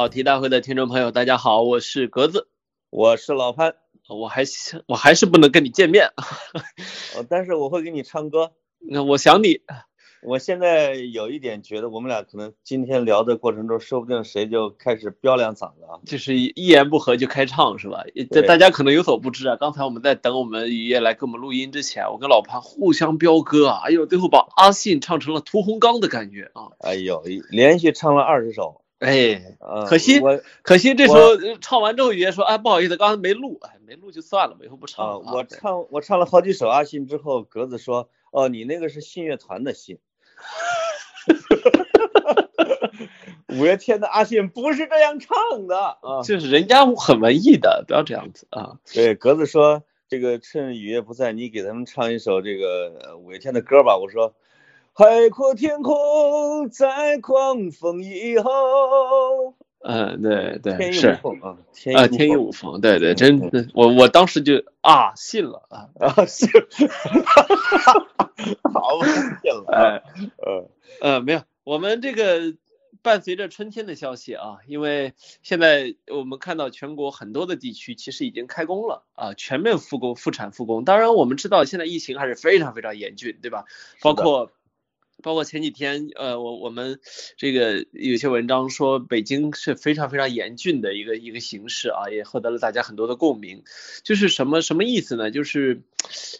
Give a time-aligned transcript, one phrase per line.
[0.00, 2.48] 跑题大会的听众朋友，大家好，我是格子，
[2.88, 3.74] 我是老潘，
[4.08, 6.06] 我还是我还是不能跟你见面，
[7.14, 8.52] 呃， 但是我会给你唱歌。
[8.78, 9.60] 那我想你，
[10.22, 18.02] 我现在有一点觉得，我们俩可能今天聊的过程中，说不定谁就开始飙两嗓子啊，就是一言不合就开唱是吧？
[18.30, 28.80] 这大家可能有所不知啊，刚才我们在等我们雨夜来给我们录音之前，我跟老潘互相飙歌啊，哎呦，最后把阿信唱成了屠洪刚的感觉啊，哎呦，连续唱了二十首。
[29.00, 29.56] 哎，
[29.88, 30.20] 可惜，
[30.62, 39.98] 可惜这时候唱完之后，雨夜说：“哎，不好意思，刚才没录，哎，没录就算了，以后不唱了。”我唱，我唱了好几首阿信之后，格子说：“哦，你那个是信乐团的信。”
[43.48, 48.76] 五月天的阿信不是这样唱的啊，就是人家很文艺的，不要这样子啊。
[48.92, 54.34] 对，格子说：“这个趁雨夜不在，你给他们唱一首这个五月天的歌吧。”我说。
[54.92, 59.54] 海阔天空在狂风以后。
[59.82, 61.08] 嗯，对对是
[61.96, 66.50] 啊，天衣无缝，对对，真的我我当时就啊信了啊啊信，
[68.74, 70.02] 好信了 哎
[70.36, 70.68] 呃
[71.00, 72.54] 呃没有，我们这个
[73.00, 80.84] 伴随着春天的消息啊，因为现在我们看到全国很多的地区其实已经开工了啊，全面复工复产复工。
[80.84, 83.64] 当然我们知道现在疫情还是非常非常严峻，对吧？
[84.02, 84.50] 包括。
[85.22, 87.00] 包括前几天，呃，我我们
[87.36, 93.64] 这个有些文章说北京是非常非常严峻的一个一个形势啊，也获得了大家很多的共鸣。
[94.02, 95.30] 就是什么什么意思呢？
[95.30, 95.82] 就是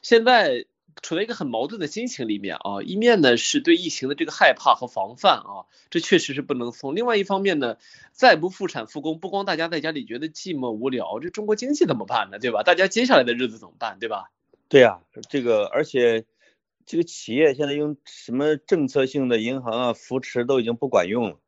[0.02, 0.66] 现在
[1.02, 6.94] 处在一个很矛盾的心情里面啊，一面呢是对疫情的这个害怕和防范啊，这确实是不能松。
[6.94, 7.76] 另外一方面呢，
[8.12, 12.38] 再不复产复工，不光大家在家里觉得寂寞无聊，这中国经济怎么办呢？
[12.38, 12.62] 对吧？
[12.62, 13.98] 大家接下来的日子怎么办？
[14.00, 14.30] 对吧？
[14.68, 16.24] 对呀，这个而且。
[16.90, 21.38] 这个企业现在用什么政策性的银行啊扶持都已经不管用了。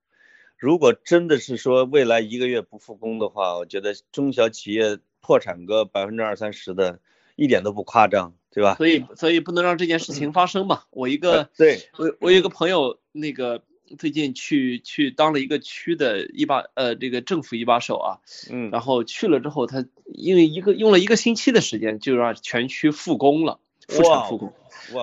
[0.56, 7.00] 如果真的是说未来一个月不复工的话，我觉得中小企业破产个百分之二三十的，
[7.34, 8.76] 一点都不夸张，对吧？
[8.76, 10.84] 所以，所以不能让这件事情发生嘛。
[10.90, 13.64] 我一个，对我我有一个朋友，那个
[13.98, 23.58] 最近去去当了一个区的一把呃这个政府一把手啊，嗯，然后去了之后，他因为一个用了一个星期的时间，就让全区复工了，
[23.96, 24.52] 复产复工。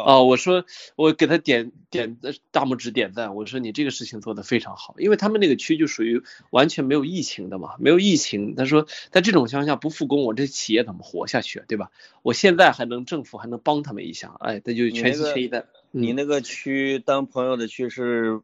[0.06, 2.18] 啊，我说我给他点点
[2.52, 8.56] 大拇指点赞，我说你这个事情做得非常好，因为他们那个区就属于完全没有疫情的嘛，没有疫情。
[8.56, 11.92] 他说在这种情况下不复工，我这企业怎么活下去，对吧？
[12.22, 15.68] 我现在还能政府还能帮他们一下，哎，那就全心全意的。
[15.92, 18.42] 你那个区当朋友的区是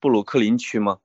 [0.00, 0.98] 布鲁克林区吗？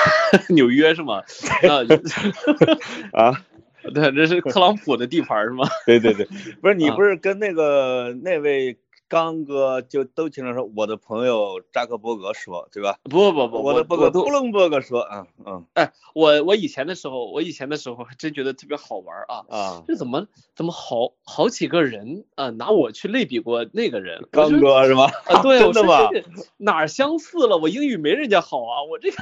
[0.48, 1.22] 纽约是吗？
[3.12, 3.44] 啊，
[3.90, 5.66] 对，这是特朗普的地盘是吗？
[5.86, 6.26] 对对对，
[6.60, 8.76] 不是你不是跟那个那位。
[9.08, 12.98] 刚哥就都经常说我的朋友扎克伯格说，对吧？
[13.04, 15.64] 不不不，我的伯格布隆伯格说，嗯嗯。
[15.74, 19.82] 哎，我我以前的时候，我以前的时候还真觉得特别好玩啊啊！
[19.88, 25.10] 这怎么怎么好好几个人啊拿我去类比过那个人，刚哥是吧？
[25.26, 26.10] 啊，对， 真的吗？
[26.58, 27.56] 哪相似了？
[27.56, 29.16] 我英语没人家好啊，我这个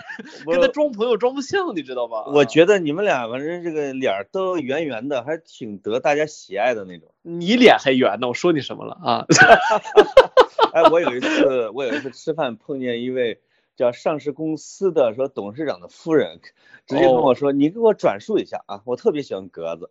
[0.46, 2.24] 跟他装朋友装不像，你知道吧？
[2.26, 7.08] 我觉得你们俩反正这个脸都圆圆的，还挺得大家喜爱的那种。
[7.22, 9.26] 你脸还圆呢，我说你什么了啊？
[10.72, 13.40] 哎，我有一次，我有一次吃饭碰见一位
[13.76, 16.40] 叫上市公司的说董事长的夫人，
[16.86, 19.90] 直接跟我说：“你给我转述一下啊，我特别喜欢格子，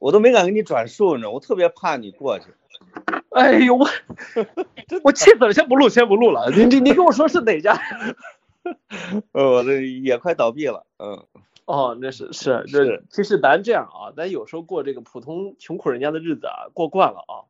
[0.00, 2.46] 我都没敢给你转述呢，我特别怕你过去。”
[3.30, 3.86] 哎呦我，
[5.04, 5.52] 我气死了！
[5.54, 6.50] 先不录，先不录了。
[6.50, 7.80] 你你你跟我说是哪家？
[9.32, 10.86] 呃我，这也快倒闭了。
[10.98, 11.24] 嗯。
[11.64, 17.46] 哦，那是是这其实咱这样啊，咱有时候过这个普通穷苦人家的日子啊，过惯了啊，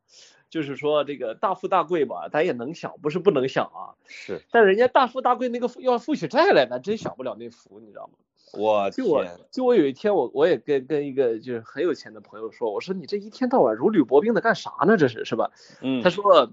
[0.53, 3.97] 就是说这个大富大贵吧，咱也能享，不是不能享啊。
[4.05, 8.13] 是，但人家大富大贵那个要负起债来，咱真享不了那福，你知道吗？
[8.53, 14.95] 我就我就我有一天我我也跟跟一个就是很有钱的朋友说，我说你这一天到晚如履薄冰的干啥呢？
[14.95, 15.49] 这是是吧？
[15.81, 16.03] 嗯。
[16.03, 16.51] 他说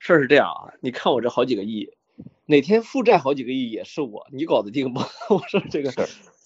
[0.00, 1.92] 事儿是这样啊，你看我这好几个亿，
[2.46, 5.06] 哪天负债好几个亿也是我，你搞得定吗？
[5.30, 5.92] 我说这个。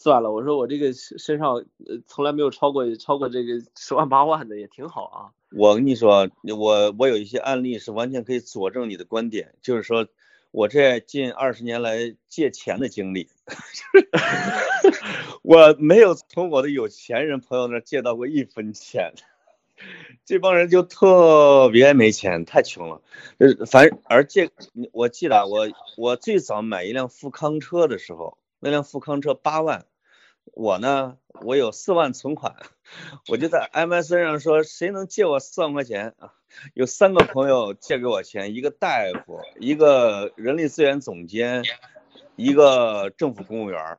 [0.05, 1.65] 算了，我说我这个身上
[2.07, 5.33] 从来没有超过超过这个十万八万的也挺好啊。
[5.51, 6.29] 我跟你说，
[6.59, 10.07] 我我有一些案例是完全可以佐证你的观点，就是说
[10.51, 13.31] 我这近二十年来借钱的经历，
[15.41, 19.15] 我没有从我的有钱人朋友那借到过一分钱，
[20.27, 23.01] 这帮人就特别没钱，太穷了。
[23.39, 24.51] 呃，反而借
[24.93, 25.67] 我记得我
[25.97, 29.87] 我最早买一辆富康车的时候，那辆富康车八万。
[30.53, 32.57] 我呢，我有四万存款，
[33.29, 36.35] 我就在 MSN 上说，谁能借我四万块钱啊？
[36.75, 41.65] 有三个朋友借给我钱，一个大夫，一个人力资源总监，
[42.37, 43.99] 一个政府公务员。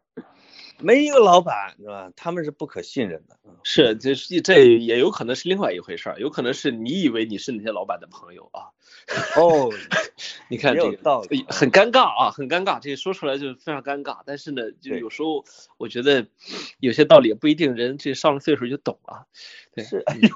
[0.80, 2.12] 没一个老板是吧？
[2.16, 3.38] 他们是不可信任的。
[3.64, 8.70] 是，这是这也有可能是另外一回事儿，有可能是你以为你是那些老板的朋友啊。
[9.38, 9.72] 哦，
[10.50, 11.46] 你看这个道理。
[11.50, 14.20] 很尴尬啊，很尴尬，这个说出来就非常尴尬。
[14.26, 15.46] 但是呢，就有时候
[15.78, 16.28] 我觉得
[16.80, 19.28] 有些道理也不一定人这上了岁数就懂了。
[19.74, 20.30] 对是，哎呦，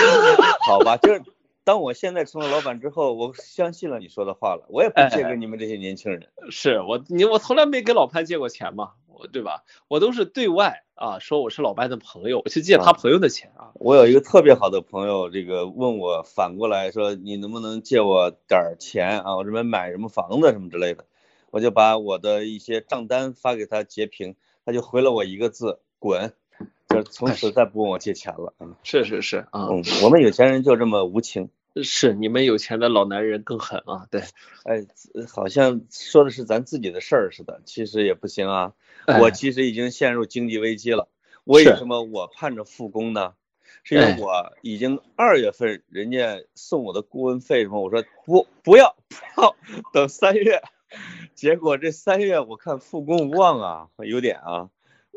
[0.66, 1.22] 好吧，就是
[1.64, 6.28] 当我现在成了老板之后，我相信了你说的话了，我也不借给你们这些年轻人。
[6.50, 9.64] 是我你我从来没给老潘借过钱嘛，我对吧？
[9.88, 13.72] 我都是对外啊说我是老白的朋友，我去借他啊朋友的钱啊。
[13.74, 19.36] 我有一个特别好的朋友，这个问我反过来说，你能不能借我点钱啊？
[19.36, 21.04] 我这边买什么房子什么之类的，
[21.50, 26.32] 我就把我的一些账单发给他截屏，他就回了我一个字：滚。
[26.88, 28.52] 就是从此再不问我借钱了。
[28.58, 31.48] 嗯是是是啊，嗯，我们有钱人就这么无情。
[31.82, 34.22] 是你们有钱的老男人更狠啊，对。
[34.64, 34.84] 哎，
[35.28, 38.72] 好像说的是咱自己的事儿似的，其实也不行啊。
[39.06, 41.08] 哎我其实已经陷入经济危机了。
[41.44, 43.34] 为什么我盼着复工呢？
[43.82, 49.56] 是因为哎我已经二月份人家送我的顾问费什么，我说不不要不要，
[49.92, 50.60] 等三月。
[51.34, 54.68] 结果这三月我看复工无望啊，有点啊。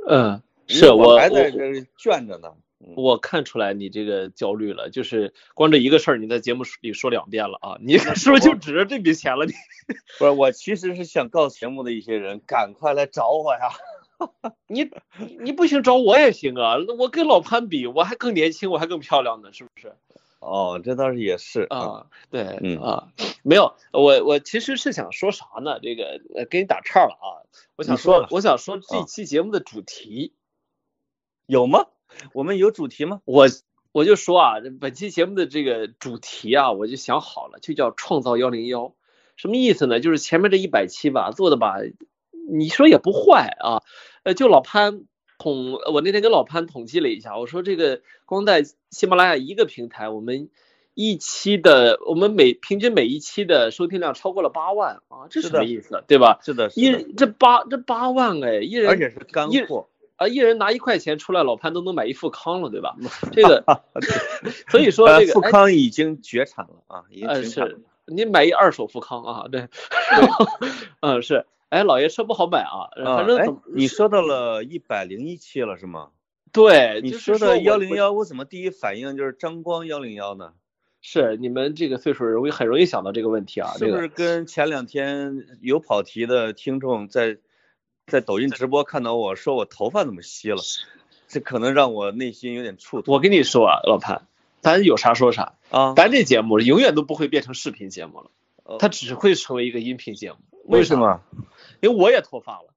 [0.07, 2.53] 嗯，是我还在我这卷着呢。
[2.85, 9.45] 嗯我看出来你这个焦虑了，就是光这一个事儿，你在节目里说两遍了啊，你 是不是就指着这笔钱了？
[9.45, 9.53] 你
[10.19, 13.69] 不是，我其实是想告诉节目的一些人，赶快来找我呀。
[14.67, 14.89] 你
[15.39, 19.93] 你不行找我也行啊，我跟老潘比，我还更年轻，我还更漂亮呢，是不是？
[20.39, 21.61] 哦，这倒是也是。
[21.69, 23.07] 啊，对，嗯啊，
[23.43, 25.79] 没有，我我其实是想说啥呢？
[25.81, 27.47] 这个呃，给你打岔了啊，
[27.77, 30.33] 我想你说我想说这啊期节目的主题，
[31.45, 31.87] 有吗？
[32.33, 33.21] 我们有主题吗？
[33.25, 33.47] 我
[33.91, 38.93] 我就说啊，本期节目的这个主题啊，我就想好了，就叫创造幺零幺，
[39.35, 39.99] 什么意思呢？
[39.99, 41.75] 就是前面这一百期吧，做的吧，
[42.49, 43.83] 你说也不坏啊，
[44.23, 45.03] 呃，就老潘
[45.37, 50.49] 统，我那天跟老潘统计了一下，我说这个光在喜马拉雅一个平台，我们
[50.95, 56.03] 一期的，我们每平均每一期的收听量超过了八万啊，这是什么意思？
[56.07, 56.39] 对吧？
[56.43, 59.87] 是的，是一的，这八这八万哎，一人而且是干一货。
[60.15, 62.95] 啊，一人拿一块钱出来，老潘都能买一富康了，对吧？
[63.33, 63.63] 这个，
[64.69, 67.81] 所以说呃这个，哎富康已经绝产了啊，已经绝产了是。
[68.05, 69.67] 你买一二手富康啊，对，
[70.99, 76.09] 嗯是，哎老爷车不好买啊，反正你说到了一百零一期了是吗？
[76.51, 80.53] 对，你说的幺零幺，我怎么第一反应就是张光幺零幺呢？
[81.01, 87.39] 是你们这个岁数容易很容易想到这个问题啊，是不是跟前两天有跑题的听众在
[88.13, 90.61] 在抖音直播看到我说我头发怎么稀了？
[91.27, 94.27] 这可能让我内心有点触动我跟你说啊，老潘，
[94.61, 95.95] 咱有啥说啥，啊。
[95.95, 98.29] 咱这节目永远都不会变成视频节目了，
[98.65, 100.37] 哦它只会成为一个音频节目。
[100.65, 100.95] 为什？
[100.99, 101.21] 么
[101.81, 102.67] 因为我也脱发了。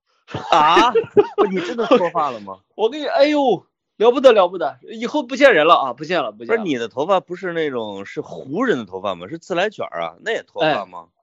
[0.51, 0.95] 啊？
[1.53, 2.61] 你真的脱发了吗？
[2.75, 3.67] 我跟你，哎呦，
[3.99, 6.63] 了不得了不得，以后不见人了啊，不见了不见了。
[6.63, 9.29] 不是你的头发不是那种是胡人的头发吗？
[9.29, 11.09] 是自来卷啊，那也脱发吗？
[11.09, 11.16] 哎，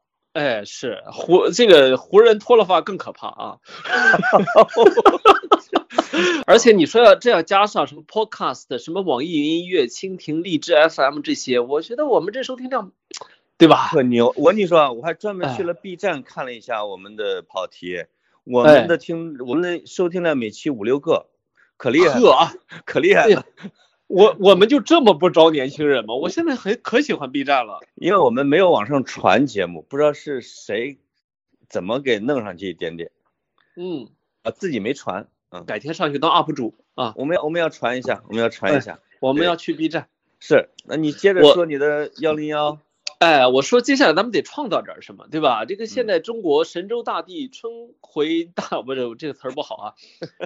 [0.65, 3.57] 是湖这个湖人脱了发更可怕啊！
[6.45, 12.91] 而且你说要这样加上什么 Podcast、什么网易云音乐、蜻蜓、荔枝 FM 这些，我觉得我们这收听量，
[13.57, 13.87] 对吧？
[13.87, 14.33] 很牛！
[14.37, 18.05] 我跟你说啊，我还专门去哎了 B 站看了一下我们的跑题，
[18.43, 21.27] 我们的听我们的收听量每期五六个，
[21.77, 22.53] 可厉害了，啊，
[22.85, 23.45] 可厉害了。
[24.13, 26.13] 我我们就这么不招年轻人吗？
[26.13, 27.79] 我现在很可喜欢 B 站了。
[27.95, 30.99] 因为我们没有往上传节目，不知道是谁
[31.67, 33.09] 怎么给弄上去一点点
[33.75, 34.07] 嗯，
[34.43, 35.27] 啊，自己没传。
[35.49, 37.15] 嗯，改天上去当 UP 主啊！
[37.17, 38.99] 我们要我们要传一下，我们要传一下。
[39.19, 40.07] 我们要去 B 站。
[40.39, 42.77] 是，那你接着说你的幺零幺。
[43.23, 45.63] 哎，我说接下来咱们得创造点什么，对吧？
[45.63, 49.93] 这个嗯现在中国神州大地春回大，不是这个词儿不好啊，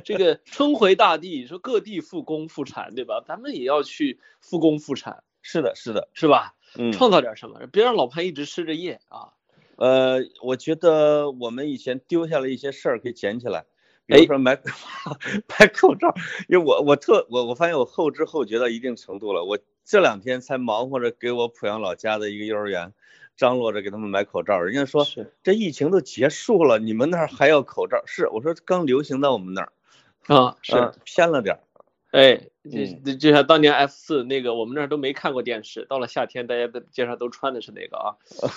[0.06, 3.24] 这个春回大地，说各地复工复产，对吧？
[3.28, 6.54] 咱们也要去复工复产，是的，是的，是吧？
[6.78, 9.34] 嗯，创造点什么，别让老潘一直失着业啊。
[9.78, 13.66] 呃，我觉得我们以前丢下了一些事儿可以捡起来，
[14.06, 14.62] 比如哎说买
[15.50, 16.14] 买口罩，
[16.48, 19.58] 因为我我特我我发现我后知后觉到一定程度了，我
[19.88, 22.92] 这两天才忙活着给我濮阳老家的一个幼儿园
[23.38, 25.32] 张罗着给他们买口罩，人家说是。
[25.44, 28.04] 这疫情都结束了，你们那儿还要口罩？
[28.06, 29.72] 是，我说刚流行到我们那儿，
[30.28, 30.94] 啊，是，嗯。
[31.06, 31.62] 偏了点儿，
[32.12, 32.50] 哎，嗯
[33.04, 38.16] 就就像当年 F 四那个，我们那儿都没看过电视，到了夏天，大家在街上都穿的是那个啊。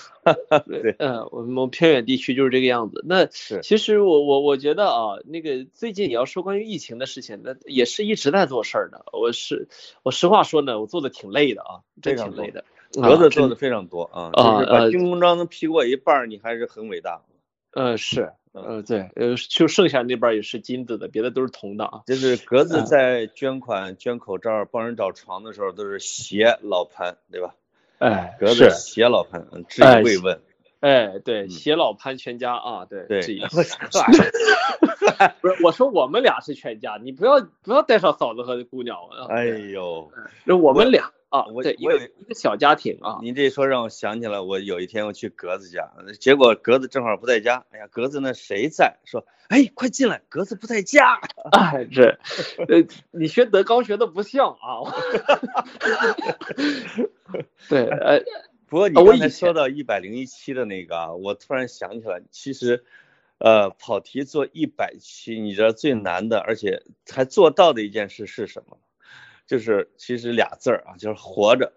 [0.65, 3.03] 对，嗯，我们偏远地区就是这个样子。
[3.07, 9.05] 那是其实我我我觉得啊，那个最近你要说关于疫情的事情，那也是一直在做事儿的。
[9.13, 9.67] 我是
[10.03, 12.63] 我实话说呢，我做的挺累的啊，真挺累的。
[12.93, 17.21] 格子做的非常多啊，啊就是把呃军功章能批过一半，你还是很伟大。
[17.73, 22.01] 呃是呃，对，呃，就剩下那边也是金子的，别的都是铜的啊。
[22.05, 27.55] 就是格子在捐款、捐口罩、帮人找床的时候，都是携老潘，对吧？
[27.99, 30.41] 哎，格子携老潘，致以慰问。
[30.81, 33.61] 哎，对，携老潘全家啊，对，对， 不
[35.47, 39.27] 是，我说我们俩是全家，你不要不要带上嫂子和姑娘啊。
[39.29, 40.11] 哎呦，
[40.43, 41.11] 那我们俩。
[41.31, 43.19] 啊，我对，我有一个小家庭啊。
[43.21, 47.65] 您这说让我想起来，我有一天我去格子家，结果格子正好不在家。
[47.71, 48.97] 哎呀，格子那谁在？
[49.05, 51.21] 说，哎，快进来，格子不在家。
[51.53, 52.19] 哎，这，
[52.67, 54.91] 呃，你学德高学的不像啊。
[57.69, 58.21] 对，呃，
[58.67, 62.83] 不过你刚才说到一百零一期的那个，我突然想起来，其实，
[63.37, 68.77] 呃，跑题做一百期，你知道最难的，而且才做到的一件事是什么？
[69.51, 71.73] 就是其实俩字儿啊，就是活着，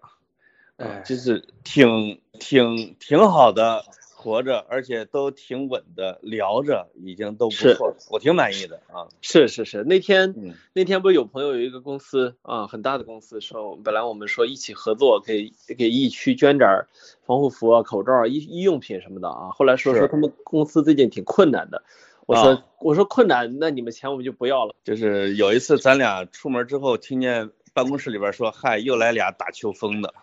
[0.77, 3.83] 哎，就是挺挺挺好的
[4.15, 9.09] 活着，而且都挺稳的聊着，已经都不错了，我挺满意的啊。
[9.19, 16.85] 是是是，那天那天不是有朋友有一个公司啊，很大的公司说，本来我们说一起合作，给给疫区捐点
[17.25, 21.83] 防护服啊、口罩啊、医医用品什么的啊，后来说说他们公司最近挺困难的，
[22.25, 24.73] 我说我说困难，那你们钱我们就不要了。
[24.85, 27.51] 就是有一次咱俩出门之后，听见。
[27.75, 30.13] 办公室里边说：“嗨，又来俩打秋风的，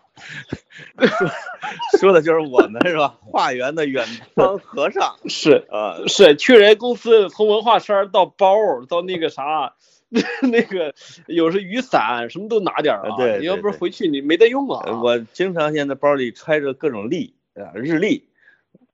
[2.00, 3.14] 说的就是我们是吧？
[3.20, 8.56] 化缘的远方和尚 是啊，是去人公司，从文化衫到包
[8.88, 9.74] 到那个啥，
[10.50, 10.94] 那个
[11.26, 13.16] 有时雨伞什么都拿点啊。
[13.18, 15.02] 对，你要不是回去你没得用啊。
[15.02, 18.30] 我经常现在包里揣着各种历啊，日历，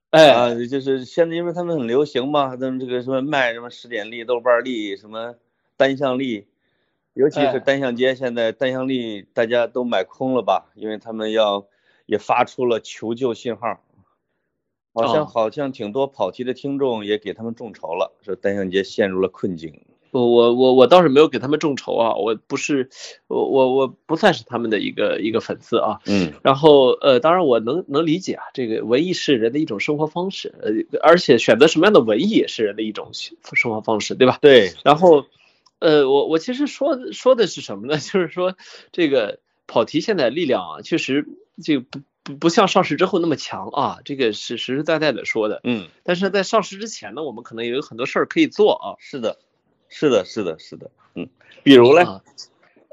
[0.09, 5.35] 哎，就是现在因为他们很流行嘛，他们这个什么卖什么十点历、豆瓣历、什么
[5.77, 6.45] 单向历。”
[7.19, 10.71] 尤其是单向街，现在单向力大家都买空了吧？
[10.73, 11.65] 因为他们要
[12.05, 13.81] 也发出了求救信号，
[14.93, 19.81] 好像好像挺多跑题的听众也给他们众筹了，说单向街陷入了困境。
[20.11, 22.89] 我我我我倒是没有给他们众筹啊，我不是
[23.27, 25.99] 我我我不算是他们的一个一个粉丝啊。
[26.05, 26.31] 嗯。
[26.41, 30.71] 然后呃，当然我能能理解啊，这个文艺是人的一种生活方式，呃，
[31.01, 34.37] 而且选择什么样的文艺也是人的一种生活方式，对吧？
[34.39, 34.71] 对。
[34.85, 35.25] 然后。
[35.79, 37.97] 呃，我我其实说说的是什么呢？
[37.99, 38.55] 就是说
[38.91, 41.25] 这个跑题现在力量啊，确实
[41.63, 45.61] 就不不不像上市之后那么强啊，这个是实实在在的说的。
[45.63, 45.87] 嗯。
[46.03, 48.87] 但是在上市之前呢，我们可能也有很多事儿可以做啊。
[48.99, 49.37] 是的，
[49.89, 50.91] 是的，是的，是的。
[51.15, 51.29] 嗯。
[51.63, 52.05] 比如嘞？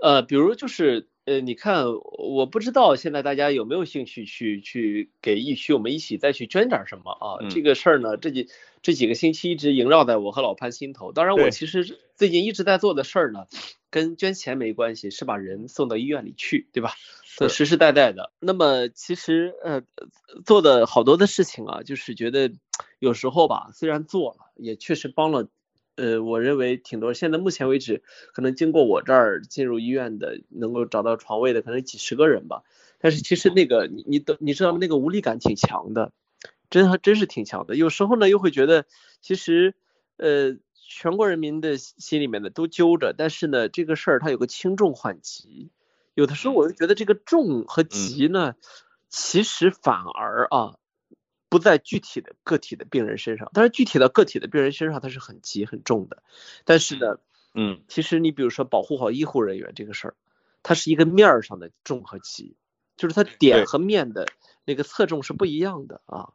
[0.03, 1.85] 呃，比如就是呃，你看，
[2.17, 7.45] 我不知道现在大家有没有兴趣去去给疫区我们一起再去捐点什么啊？
[7.51, 8.49] 这个事儿呢，这几。
[8.83, 11.11] 这几个星期一直萦绕在我和老潘心头。
[11.11, 13.49] 当然，我其实最近一直在做的事儿呢，
[13.91, 16.93] 跟捐钱没关系，是把人送到医院里去，对吧？
[17.25, 18.31] 是实实在在的。
[18.39, 19.83] 那么其实呃
[20.45, 22.53] 做的好多的事情啊，就是觉得
[23.01, 25.49] 有时候吧，虽然做了，也确实帮了，
[25.97, 27.13] 呃，我认为挺多。
[27.15, 32.63] 现在目前为止，可能经过我这儿进入医院的，能够找到床位的，可能几十个人吧。
[32.99, 36.13] 但是其实那个你你都你知道那个无力感挺强的。
[36.69, 38.87] 真还真是挺强的，有时候呢又会觉得，
[39.21, 39.77] 其实，
[40.17, 45.71] 呃，全国人民的心里面呢都揪着，但是呢这个事儿它有个轻重缓急，
[46.15, 48.57] 有的时候我就觉得这个重和急呢，
[49.09, 50.75] 其实反而啊
[51.49, 56.23] 不在具体的个体的病人身上，但是具体的个体的病人身上它是很急很重的，
[56.65, 57.19] 但是呢，
[57.55, 60.15] 嗯，其实你比如说保护好医护人员这个事儿，
[60.63, 62.57] 它是一个面儿上的重和急，
[62.97, 64.27] 就是它点和面的
[64.65, 66.31] 那个侧重是不一样的啊。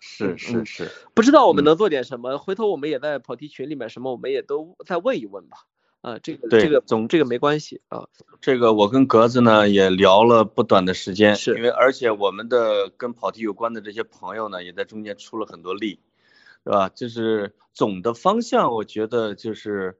[0.00, 5.66] 是是是，不知道我们能做点什么，回头我们也在跑题群里面什么，我们也都再问一问吧。
[6.00, 8.08] 啊，这个这个总这个没关系啊。
[8.40, 16.00] 这个我跟格子呢也聊了不短的时间，是因为而且我们的跟跑题有关的这些朋友呢，也在中间出了很多力，
[16.64, 16.88] 是吧？
[16.88, 19.98] 就是总的方向，我觉得就是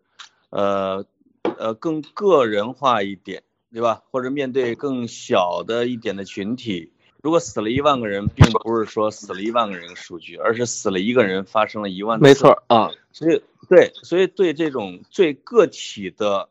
[0.51, 1.05] 呃
[1.43, 4.03] 呃更个人化一点，对吧？
[4.11, 6.93] 或者面对更小的一点的群体。
[7.21, 12.21] 如果死了一万个人，并不是说死了一万个人数据，而是死了一个人发生了一万。
[12.21, 16.49] 没错啊，所以对，所以对这种最个体的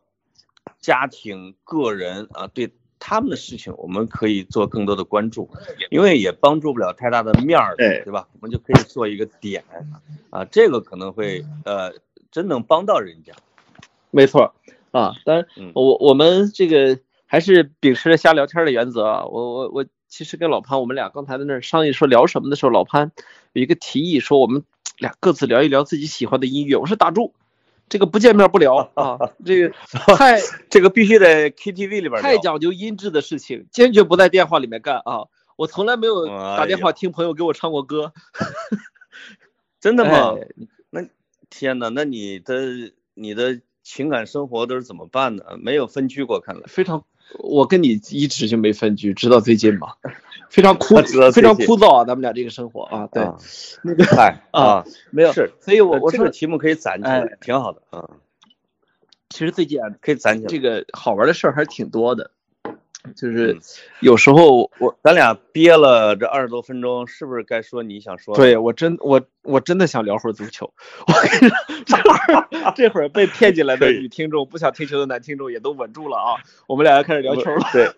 [0.82, 2.70] 家庭、个人啊，对
[3.00, 5.50] 他们的事情，我们可以做更多的关注，
[5.90, 8.28] 因为也帮助不了太大的面儿，对对吧？
[8.34, 9.64] 我们就可以做一个点
[10.30, 11.94] 啊，这个可能会呃，
[12.30, 13.32] 真能帮到人家。
[14.12, 14.54] 没错
[14.92, 19.86] 啊，当然我我们这个还是秉持着瞎聊天的原则啊，我我我。
[20.08, 23.12] 其实跟老潘，我们俩刚才在那儿商议说聊什么的时候，老潘
[23.54, 24.64] 有一个提议说，我们
[24.98, 26.78] 俩各自聊一聊自己喜欢的音乐。
[26.78, 27.34] 我说打住，
[27.90, 29.76] 这个不见面不聊啊， 这个
[30.18, 35.28] 太 这个必须得 KTV 里边太讲究音质的事情，坚决不在电话里面干啊！
[35.56, 38.14] 我从来没有打电话听朋友给我唱过歌，
[39.82, 40.36] 真的吗？
[40.92, 41.02] 那
[41.50, 45.58] 天哪，那你的你的情感生活都是怎么办的？
[45.58, 46.62] 没有分居过，看来。
[46.68, 47.06] 非常，
[47.40, 49.98] 我跟你一直就没分居，直到最近吧。
[50.50, 50.96] 非常枯
[51.34, 53.38] 非常枯燥啊，咱们俩这个生活啊，对，啊
[53.84, 58.10] 那个嗨啊，没有，是，所以我我说这个题目可以攒起来哎，挺好的啊，
[59.30, 60.48] 其实最近啊，可以攒起来。
[60.48, 62.32] 这个好玩的事儿还是挺多的，
[63.16, 63.60] 就是嗯
[64.02, 68.42] 有时候我咱俩憋了这二十多分钟，是不是该说你想说的？
[68.42, 70.72] 对我真我我真的想聊会儿足球，
[71.08, 76.36] 我跟你说，这会儿这会儿被骗进来的女听众，不想听球的男听众也都稳住了啊，
[76.68, 77.70] 我们俩要开始聊球了。
[77.72, 77.90] 对，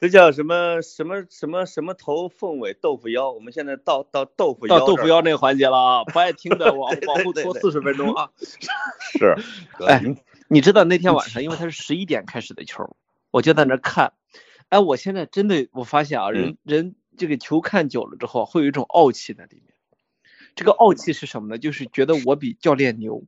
[0.00, 3.30] 这叫什么什么什么什么头凤尾豆腐腰？
[3.30, 8.28] 我们现在到到豆腐腰到豆腐腰那个环节了啊，不爱听的 往往后拖四十分钟啊。
[9.18, 9.34] 是，
[9.86, 10.02] 哎
[10.48, 12.96] 你知道那天晚上，因为他是十一点开始的球，
[13.34, 14.12] 我就在那儿看。
[14.68, 19.74] 哎，我现在真的我发现啊，人人这个球看久了之后，会有一种傲气在里面。
[20.54, 21.58] 这个傲气是什么呢？
[21.58, 23.24] 就是觉得我比教练牛。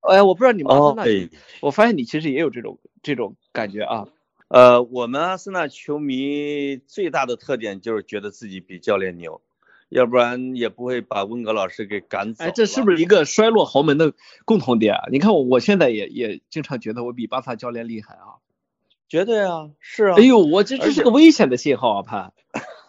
[0.00, 1.28] 哎，我不知道你们阿森纳，哦
[1.62, 4.08] 我发现你其实也有这种这种感觉啊。
[4.48, 9.40] 呃，我们阿森纳球迷最大的特点就是觉得自己比教练牛，
[9.88, 12.44] 要不然也不会把温格老师给赶走。
[12.44, 14.12] 哎，这是不是一个衰落豪门的
[14.44, 15.08] 共同点啊？
[15.10, 18.41] 你看我，我现在也也经常觉得我比巴萨教练厉害啊。
[19.12, 20.14] 绝对啊，是啊。
[20.16, 22.32] 哎呦，我这这是个危险的信号啊，潘。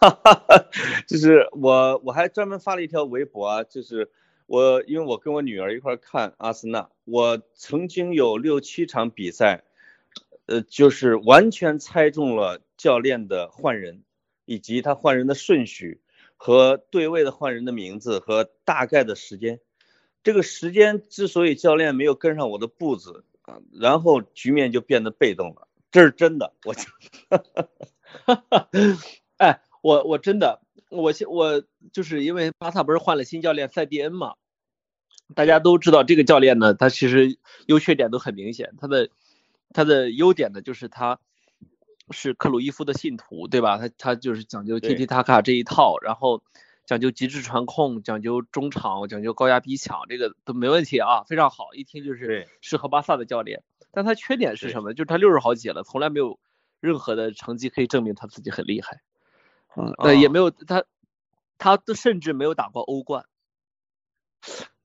[1.06, 4.10] 就是我我还专门发了一条微博啊，就是
[4.46, 9.64] 我因为我跟我女儿一块儿看阿森纳，我曾经有六七场比赛，
[10.46, 14.02] 呃，就是完全猜中了教练的换人，
[14.46, 16.00] 以及他换人的顺序
[16.38, 19.60] 和对位的换人的名字和大概的时间。
[20.22, 26.52] 这个时间之所以教练没有跟上我的步子啊，然后局面就变得被动了，这是真的。
[26.64, 26.74] 我
[29.38, 30.60] 哎，我我真的，
[30.90, 34.34] 我现我就是因为巴萨不是换了新教练塞蒂恩嘛，
[35.36, 38.74] 大家都知道这个教练呢，他其实优缺点都很明显。
[38.76, 39.08] 他的
[39.72, 41.20] 他的优点呢，就是他
[42.10, 43.78] 是克鲁伊夫的信徒，对吧？
[43.78, 46.42] 他他就是讲究踢对踢塔卡这一套，然后
[46.86, 53.62] 讲究极致传控，讲究中场，讲究高压逼抢，这个都没问题啊，非常好，一听就是适合巴萨的教练。
[53.94, 54.92] 但他缺点是什么？
[54.92, 56.38] 就是他六十好几了，从来没有
[56.80, 59.00] 任何的成绩可以证明他自己很厉害。
[59.76, 60.84] 嗯，那也哦没有他，
[61.58, 63.24] 他都甚至没有打过欧冠。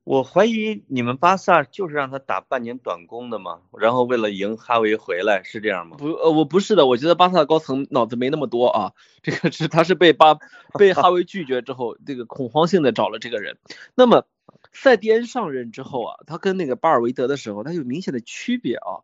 [0.05, 5.97] 我怀疑你们巴萨就是让他打半年短工的嘛，然后为了赢哈维回来，是这样吗？
[5.97, 8.93] 不，呃，我不是的，我觉得巴萨高层脑子没那么多啊。
[9.21, 10.39] 这个是他是被巴
[10.79, 13.59] 被哈维拒绝之后，这个恐慌性的找了这个人。
[13.93, 14.25] 那么
[14.71, 19.03] 塞蒂恩上任之后啊，他跟那个巴尔维德的时候，他有明显的区别啊。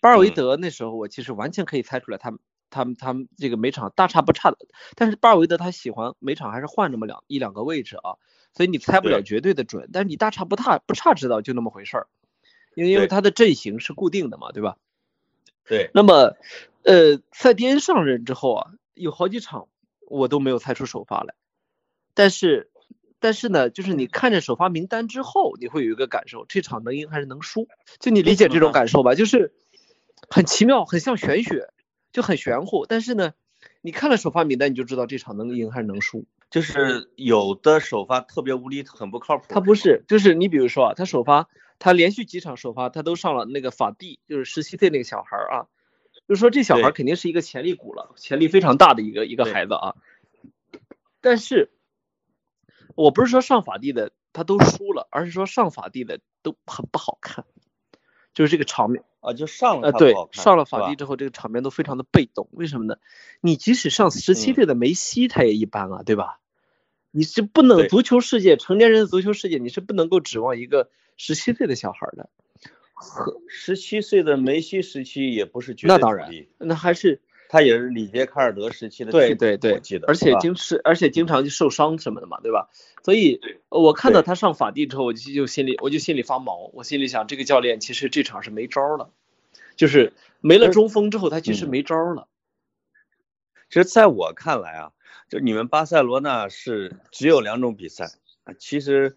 [0.00, 0.34] 巴尔维嗯。
[0.34, 2.40] 德那时候我其实完全可以猜出来，他们
[2.70, 4.58] 他们他们这个每场大差不差的，
[4.94, 8.16] 但是巴尔维德他喜欢每场还是换这么两一两个位置啊，
[8.52, 12.06] 所以你猜不了绝对的准，但是你大差不差不差知道就那么回事儿，
[12.74, 14.76] 因为因为他的阵型是固定的嘛，对吧？
[15.68, 16.36] 对，那么，
[16.84, 19.66] 呃，塞蒂恩上任之后啊，有好几场
[20.08, 21.34] 我都没有猜出首发来，
[22.14, 22.70] 但是，
[23.18, 27.68] 但是呢，就是你看着首发名单之后，你会有一个感受，这场能赢还是能输？
[27.98, 29.52] 就你理解这种感受吧，就是
[30.28, 31.70] 很奇妙，很像玄学，
[32.12, 32.86] 就很玄乎。
[32.86, 33.32] 但是呢，
[33.80, 36.26] 你看了首发名单，你就知道这场能赢还是能输。
[36.48, 39.46] 就是有的首发特别无力，很不靠谱。
[39.48, 41.48] 他不是，就是你比如说啊，他首发，
[41.80, 45.66] 他连续几场首发，他都上了那个法蒂，就是十七岁那个小孩儿啊，
[46.28, 49.94] 就是说这小孩儿肯定是一个潜力股了，潜力非常大的一个一个孩子啊。
[51.20, 51.70] 但是，
[52.96, 57.44] 我不是说上法蒂的他都输了，而是说上法蒂的都很不好看，
[58.34, 59.04] 就是这个场面。
[59.20, 62.48] 啊，就上了呃，对上了法蒂之后，这个场面都非常的被动。
[62.52, 62.96] 为什么呢？
[63.40, 66.38] 你即使上十七嗯岁的梅西，他也一般啊，对吧？
[67.10, 72.30] 你是不能足球世界成年人的足球世界，你是不能够指望一个十七岁的小孩的。
[72.94, 73.40] 和。
[73.48, 82.68] 十七岁的梅西时期也不是绝对那当然那还是他也是里杰卡尔德时期的对对对我记，得，而且经是而且经常就受伤什么的嘛，对吧？
[83.04, 89.10] 所以呃我看到他上法蒂之后，我就就心里我就心里发毛，我心里想这个教练其实这场是没招儿了，
[89.76, 92.28] 就是没了呃中锋之后，他其实嗯没招儿了。
[93.68, 94.92] 其实在我看来啊，
[95.28, 98.10] 就你们巴塞罗那是只有两种比赛
[98.44, 99.16] 啊，其实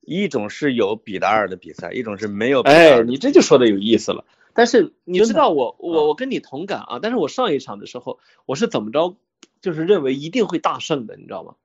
[0.00, 4.24] 一种是有比达尔的比赛，一种是没有比达尔哎，你这就说的有意思了。
[4.54, 9.16] 但是你知道我我啊我跟你同感啊，但是我上一场的时候我是怎么着，
[9.60, 11.56] 就是认为一定会大胜的，你知道吗？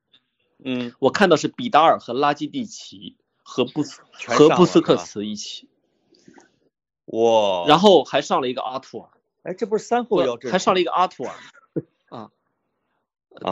[0.63, 5.69] 嗯，我看到是比达尔和拉基蒂奇和布斯和布斯克茨一起，
[7.05, 9.09] 哇，然后还上了一个阿图尔，
[9.43, 11.33] 哎，这不是三后腰阵，还上了一个阿图尔，
[12.09, 12.31] 啊，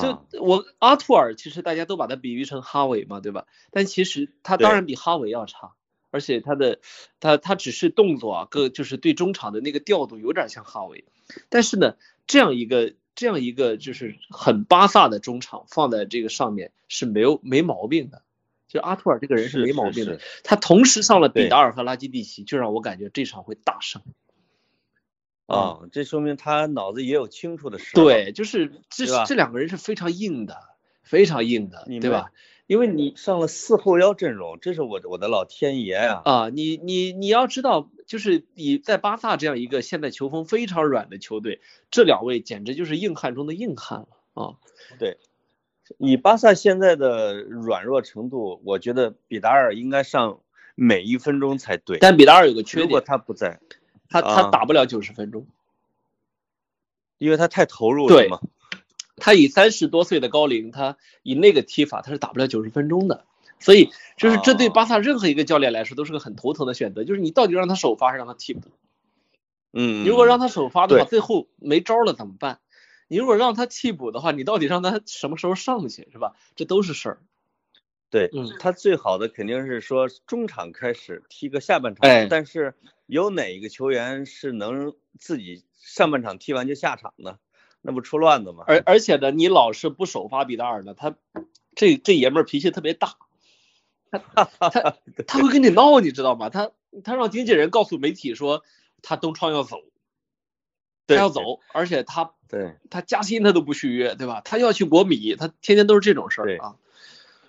[0.01, 3.45] 就我阿图尔，其实大家都把他比喻成哈维嘛，对吧？
[3.71, 5.75] 但其实他当然比哈维要差，
[6.17, 6.79] 而且他的
[7.19, 11.05] 他他只是动作啊，各就是对中场的那个调度有点像哈维，
[11.49, 18.23] 但是呢，这样一个这样一个就是很巴萨的中场放在这个上面是没有没毛病的，
[18.67, 24.01] 就阿图尔这个人是没毛病的，他同时上了比达尔和拉基蒂奇，就让我感觉这场会大胜。
[25.45, 28.03] 啊，这说明他脑子也有清楚的时候。
[28.03, 30.57] 对，就是这这两个人是非常硬的，
[31.03, 32.31] 非常硬的，对吧？
[32.67, 36.21] 因为你上了四后腰阵容，这是我我的老天爷呀！
[36.25, 44.55] 啊，你你你要知道，就是你在巴萨这样一个现在球风非常软的球队，这两位简直就是硬汉中的硬汉了啊！
[44.99, 45.17] 对，
[45.97, 50.41] 以巴萨现在的软弱程度，我觉得比达尔应该上
[50.75, 51.97] 每一分钟才对。
[51.99, 53.59] 但比达尔有个缺点，如果他不在。
[54.09, 55.47] 他他打不了九十分钟，
[57.17, 58.39] 因为他太投入了嘛。
[59.17, 63.25] 他以三十多岁的高龄，他以那个踢法，他是打不了九十分钟的。
[63.59, 68.71] 所以，就是这对巴萨任何一个教练来说都是个很头疼的选择，就是你到底让他首发还是让他替补？
[69.73, 72.59] 嗯，如果让他首发的话，最后没招了怎么办？
[73.07, 76.33] 你如果让他替补的话，你到底让他什么时候上去是吧？
[76.55, 77.19] 这都是事儿。
[78.09, 82.73] 对，他最好的肯定是说中场开始踢个下半场，但是。
[83.07, 87.39] 有哪一个球员是能自己上半场踢完就下场的？
[87.81, 88.63] 那不出乱子吗？
[88.67, 91.15] 而而且呢，你老是不首发比达尔呢，他
[91.75, 93.15] 这这爷们儿脾气特别大，
[94.11, 96.49] 他他他会跟你闹，你知道吗？
[96.49, 96.71] 他
[97.03, 98.63] 他让经纪人告诉媒体说
[99.01, 99.77] 他东窗要走，
[101.07, 104.41] 他要走，而且他对他加薪他都不续约，对吧？
[104.43, 106.75] 他要去国米，他天天都是这种事儿啊。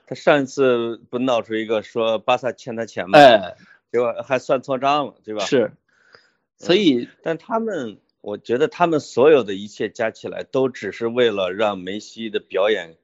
[0.07, 3.19] 他上一次不闹出一个说巴萨欠他钱吗？
[3.19, 3.57] 哎。
[3.91, 5.47] 结果还算错账了，对吧？
[5.47, 5.73] 是，
[6.59, 12.97] 所以，但他们，我觉得他们所有的一切加起来，都只是为了让梅西的表演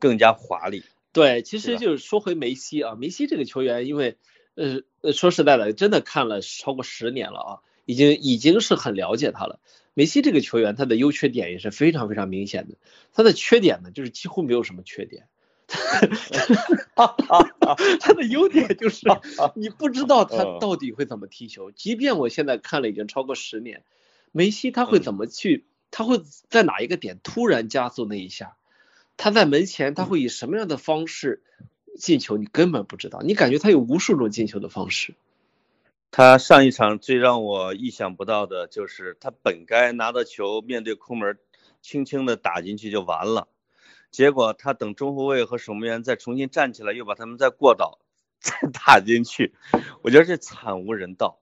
[0.00, 0.82] 更加华丽。
[1.12, 4.16] 对，其实就是说回梅西啊，梅西这个球员，因为，
[4.56, 9.60] 呃，说实在的，真的看了超过十年了啊，已经已经是很了解他了。
[9.94, 12.76] 梅西这个球员，他的优缺点也是非常非常明显的。
[13.12, 15.28] 他的缺点呢，就是几乎没有什么缺点。
[18.00, 19.06] 他的优点就是
[19.54, 21.70] 你不知道他到底会怎么踢球。
[21.70, 23.84] 即便我现在看了已经超过十年，
[24.32, 25.66] 梅西他会怎么去？
[25.90, 28.56] 他会在哪一个点突然加速那一下？
[29.16, 31.42] 他在门前他会以什么样的方式
[31.98, 32.38] 进球？
[32.38, 33.20] 你根本不知道。
[33.20, 35.14] 你感觉他有无数种进球的方式。
[36.10, 41.38] 他上一场最让我意想不到的就是他本该拿到球面对空门，
[41.80, 43.48] 轻轻的打进去就完了。
[44.10, 47.98] 结果他等中后卫和守门员再重新站起来，又把他们再过倒，
[48.40, 49.54] 再打进去，
[50.02, 51.38] 我觉得这惨无人道，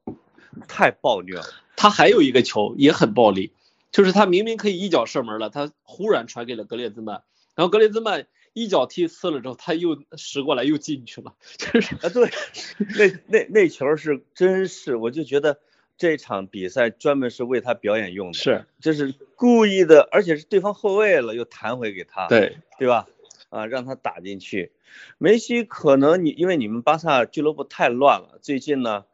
[0.69, 1.45] 太暴虐了。
[1.77, 3.53] 他还有一个球也很暴力，
[3.91, 7.23] 就是他明明可以一脚射门了，他忽然传给了格列兹曼，
[7.55, 12.31] 然后格列兹曼一脚踢呲了之后，他又拾过来又进去了，就是 啊，对，
[12.97, 15.59] 那那那球是真是，我就觉得。
[16.01, 23.07] 这场比赛专门是为他表演用的，是，就是故意的，而且是对方后卫了又弹回给他，对，对吧？
[23.51, 24.73] 啊，让他打进去。
[25.19, 29.05] 梅西可能你因为你们巴萨俱乐部太乱了，最近呢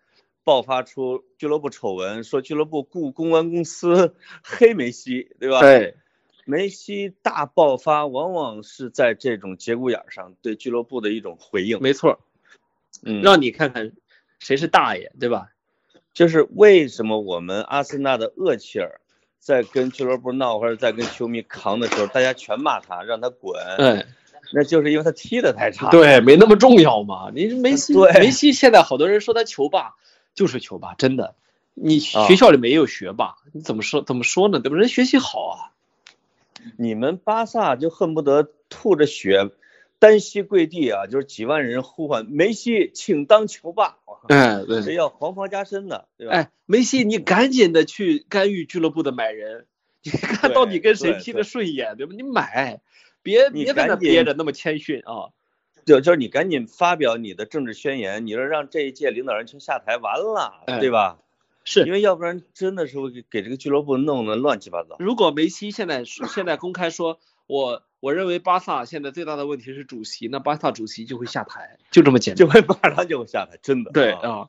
[0.46, 5.60] 爆发出俱乐部丑闻，说俱乐部雇公关公司 黑梅西，对吧？
[5.60, 5.96] 对，
[6.44, 12.20] 梅西大爆发往往是在这种节骨眼上对俱乐部的一种回应，没错，
[13.02, 13.90] 嗯，让你看看
[14.38, 15.48] 谁是大爷，对吧？
[16.14, 19.00] 就是为什么我们阿森纳的厄齐尔
[19.40, 23.60] 在跟俱乐部闹或者在跟球迷扛的时候，大家全骂他，让他滚。
[23.78, 24.06] 嗯，
[24.52, 25.90] 那就是因为他踢的太差。
[25.90, 27.32] 对，没那么重要嘛。
[27.34, 29.96] 你梅西，梅西现在好多人说他球霸，
[30.36, 31.34] 就是球霸，真的。
[31.74, 34.60] 你学校里没有学霸，你怎么说怎么说呢？
[34.60, 34.76] 对吧？
[34.76, 35.74] 人学习好啊。
[36.76, 39.50] 你们巴萨就恨不得吐着血。
[39.98, 43.96] 单膝跪地啊，就是几万人呼唤梅西，请当球霸。
[44.28, 46.34] 哎， 对，这要黄袍加身的，对吧？
[46.34, 49.64] 哎，梅西，你赶紧的去干预俱乐部的买人，
[50.02, 52.12] 你看到底跟谁踢的顺眼，对吧？
[52.14, 52.80] 你买，
[53.22, 55.32] 别别在那憋着那么谦逊啊。
[55.86, 61.16] 就就是你赶紧发表你的政治宣言，你说让这一届领导人全下台，完了，对吧？
[61.64, 64.96] 是因为要不然真的是会给给这个俱乐部弄得乱七八糟。
[64.98, 67.82] 如果梅西现在现在公开说，我。
[67.98, 73.90] 我认为巴萨现在最大的问题是主席，那巴萨主席就会下台，就这么简单，就会马上就会下台，真的。
[73.90, 74.48] 对啊，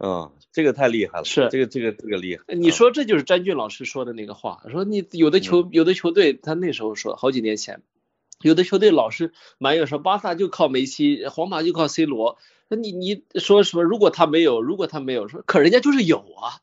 [0.00, 2.42] 嗯，这个太厉害了，是这个这个这个厉害。
[2.48, 7.80] 你说这就是詹俊老师说的那个话，说你有的球有的球队，他那时候说好几年前，
[8.48, 13.82] 有的球队老是埋怨说巴萨就靠梅西，皇马就靠 C 罗，那你你说什么？
[13.82, 16.60] 如果他没有，如果他没有说，可人家就是有啊。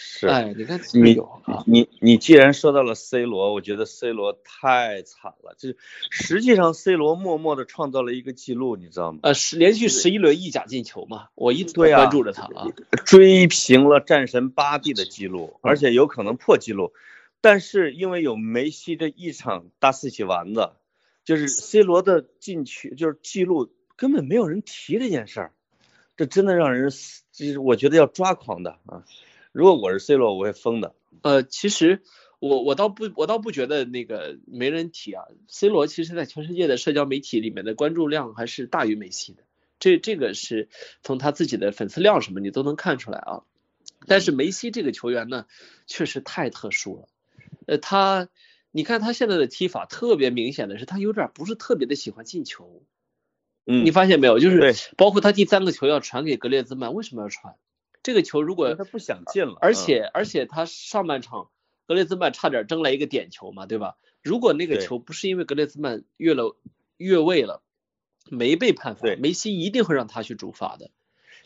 [0.00, 5.56] 是，哎，你看你有啊，你你既然说到了 C 罗，我觉得 C 罗太惨了。
[5.58, 5.76] 就是
[6.10, 9.18] 实际上 C 罗默默的创造了一个记录，你知道吗？
[9.22, 12.68] 呃，十连续十一轮意甲进球嘛，我一直关注着他啊。
[13.06, 16.92] 追平了战神巴蒂的记录，而且有可能破纪录。
[17.40, 20.70] 但是因为有梅西这一场大四喜丸子，
[21.28, 25.52] 就是 C 罗的进球就是记录根本没有人提这件事儿，
[26.16, 26.90] 这真的让人
[27.32, 29.04] 就是我觉得要抓狂的啊！
[29.52, 30.94] 如果我是 C 罗，我会疯的。
[31.20, 32.00] 呃，其实
[32.38, 39.42] 我我倒不我倒不觉得那个没人提啊，C 罗其实在全世界的社交媒体里面的关注量还是大于梅西的，
[39.78, 40.70] 这这个是
[41.02, 43.42] 从他自己的粉丝量什么你都能看出来啊。
[44.06, 45.44] 但是梅西这个球员呢，
[45.86, 47.08] 确实太特殊了，
[47.66, 48.30] 呃，他
[48.78, 52.84] 你看他现在的踢法特别明显的是，他有点不是特别的喜欢进球，
[53.66, 54.38] 嗯，你发现没有？
[54.38, 57.56] 就是包括他第三个球要传给格列兹曼，为什么要传？
[58.04, 61.50] 这个球如果他不想进了，而且而且他上半场
[61.88, 63.96] 格列兹曼差点争来一个点球嘛，对吧？
[64.22, 66.56] 如果那个球不是因为格列兹曼越了
[66.98, 67.64] 越位了，
[68.30, 70.92] 没被判罚，梅西一定会让他去主罚的。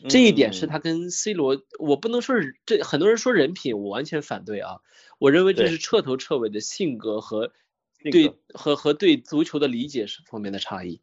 [0.01, 4.77] 嗯这一点是嗯他跟 C 罗，我不能说是这很多人说人品，我完全反对啊。
[5.19, 7.53] 我认为这是彻头彻尾的性格和
[8.01, 11.01] 性对和和对足球的理解是方面的差异。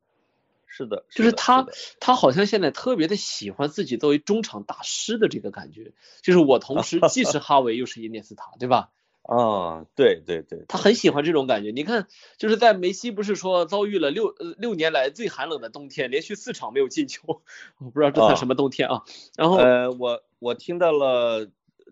[0.66, 8.90] 是的，的就是他的他好像现在特别的喜欢自己作为中场大师的这个感觉，就是我同时既是哈维又是伊涅斯塔，对吧？
[9.31, 11.71] 啊，对对对，他很喜欢这种感觉。
[11.71, 17.40] 你看，就是在梅西不是说遭遇了六呃六年来最寒冷的冬天，连续四场没有进球，
[17.79, 19.05] 我不知道这算什么冬天啊。
[19.37, 21.49] 然后呃，我我听到了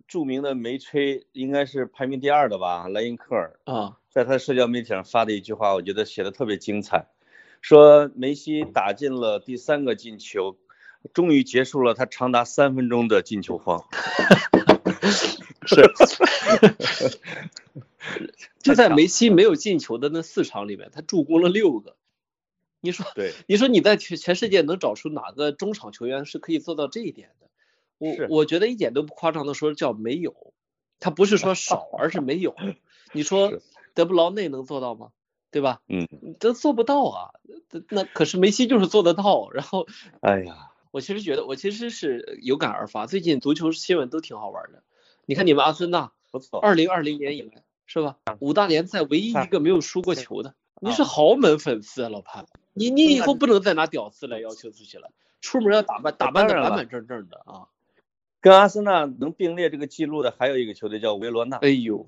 [0.08, 7.06] 著名的梅吹，应该是排名第二的吧，莱因克尔，啊，在他的社交媒体上发的一句话，我觉得写的特别精彩，
[7.60, 10.56] 说梅西打进了第三个进球，
[11.12, 13.84] 终于结束了他长达三分钟的进球荒。
[15.66, 15.90] 是，
[18.62, 21.96] 就在梅西没有进球的那四场里面，他助攻了六个。
[22.80, 27.48] 你说，对，你说你在全全世界能找出哪个中场球员是可以做到这一点的？
[27.98, 30.52] 我我觉得一点都不夸张的说叫没有，
[31.00, 32.54] 他不是说少，而是没有。
[33.12, 33.52] 你说
[33.94, 35.10] 德布劳内能做到吗？
[35.50, 35.80] 对吧？
[35.88, 36.06] 嗯，
[36.38, 37.30] 这做不到啊。
[37.88, 39.50] 那可是梅西就是做得到。
[39.50, 39.88] 然后
[40.20, 43.06] 哎呀，我其实觉得，我其实是有感而发。
[43.06, 44.84] 最近足球新闻都挺好玩的。
[45.28, 48.16] 你看你们阿森纳，不错，二零二零年以来是吧？
[48.38, 50.54] 五大联赛唯一一个没有输过球的。
[50.80, 52.46] 你啊是豪门粉丝啊，老潘。
[52.72, 55.10] 你你以后不能再拿屌丝来要求自己了，
[55.42, 57.68] 出门要打扮打扮的板板正正的啊。
[58.40, 62.06] 跟阿森纳能并列这个记录的还有一个球队叫维罗纳，哎呦，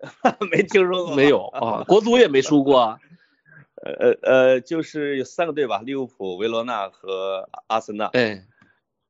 [0.50, 2.98] 没听说过没有啊，国足也没输过啊。
[3.80, 8.06] 呃呃呃，就是有三个队吧，利物浦、维罗纳和阿森纳。
[8.06, 8.44] 哎，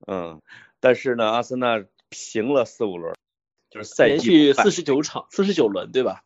[0.06, 0.42] 嗯，
[0.78, 3.14] 但是呢，阿森纳平了四五轮，
[3.70, 6.24] 就是赛季连续四十九场，四十九轮对吧？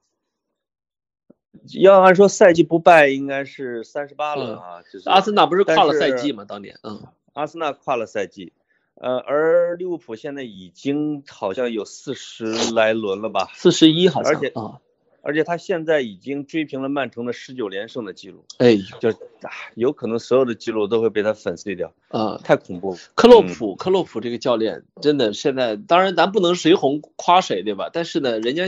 [1.81, 6.45] 要按说赛季不败应该是三十八轮啊，就是嗯阿森纳不是跨了赛季吗？
[6.45, 8.53] 当年，嗯，阿森纳跨了赛季，
[8.97, 14.81] 呃，而利物浦现在已经好像有四十来轮了吧，四十一好像，而且啊，
[15.25, 22.99] 而且他现在已经追平了曼城的十九连胜的记录，哎，就啊，有可能所有的记录都会被他粉碎掉，啊，太恐怖了。
[23.15, 27.89] 克洛普，克洛普这个教练真的现在，当然咱不能谁红夸谁，对吧？
[27.91, 28.65] 但是呢，人家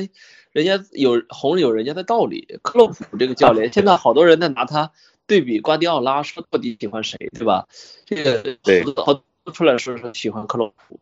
[0.52, 2.58] 人家有红有人家的道理。
[2.62, 4.92] 克洛普这个教练，现在好多人在拿他
[5.26, 7.68] 对比瓜迪奥拉，说到底喜欢谁，对吧？
[8.06, 10.98] 这个对好多出来说说喜欢克洛普。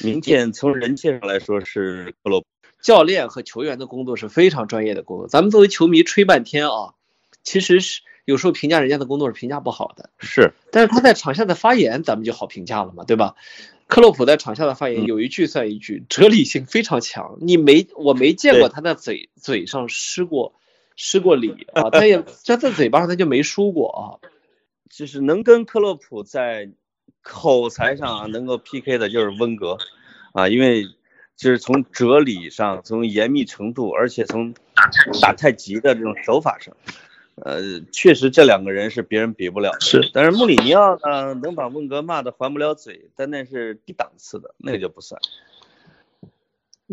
[0.00, 2.46] 明显从人气上来说是克洛普，
[2.86, 6.94] 教练和球员的工作是非常专业的工作，咱们作为球迷吹半天啊，
[7.42, 10.10] 其实是有时候评价人家的工作是评价不好的。
[10.20, 13.34] 是但是他在场下的发言，咱们就好评价了嘛，对吧？
[13.88, 17.38] 克洛普在场下的发言嗯有一句算一句，哲理性非常强。
[17.40, 20.54] 你没我没见过他在嘴嘴上失过
[20.94, 24.30] 失过礼啊，他也 他在嘴巴上他就没输过啊。
[24.88, 26.70] 就是能跟克洛普在
[27.20, 29.76] 口才上啊能够 PK 的就是温格
[30.32, 30.86] 啊，因为
[31.36, 34.54] 就是从哲理上，从严密程度，而且从
[35.20, 36.74] 打太极的这种手法上，
[37.34, 39.80] 呃，确实这两个人是别人比不了的。
[39.80, 45.20] 是，但是穆里尼奥呢，能把温格骂的还不了嘴，但那是低档次的，那个就不算。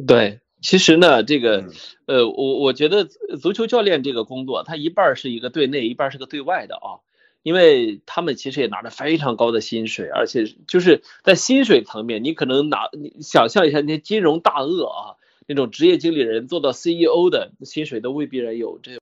[0.05, 1.71] 对，其实呢，这个嗯
[2.07, 6.99] 呃，我我觉得足球教练这个工作，他一半是一个对内，一半是个对外的啊。
[7.43, 18.97] 因为他们其实也拿着非常高的薪水，而且就是在薪水层面，你可能拿你想象一下那些金融大鳄啊，那种职业经理人做到 CEO 的薪水都未必然有这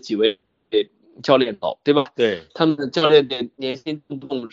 [0.00, 0.38] 几位
[1.22, 2.04] 教练高，对吧？
[2.14, 4.48] 对，他们的教练年年薪动不动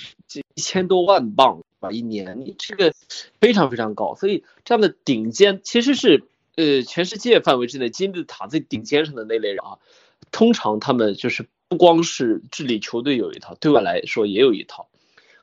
[0.55, 2.93] 一千多万镑吧一年，你这个
[3.41, 6.23] 非常非常高，所以这样的顶尖其实是
[6.55, 9.77] 呃全世界范围之内金字塔最顶尖上的那类人啊，
[10.31, 14.89] 通常他们就是不光是治理球队有一套，对外来说也有一套。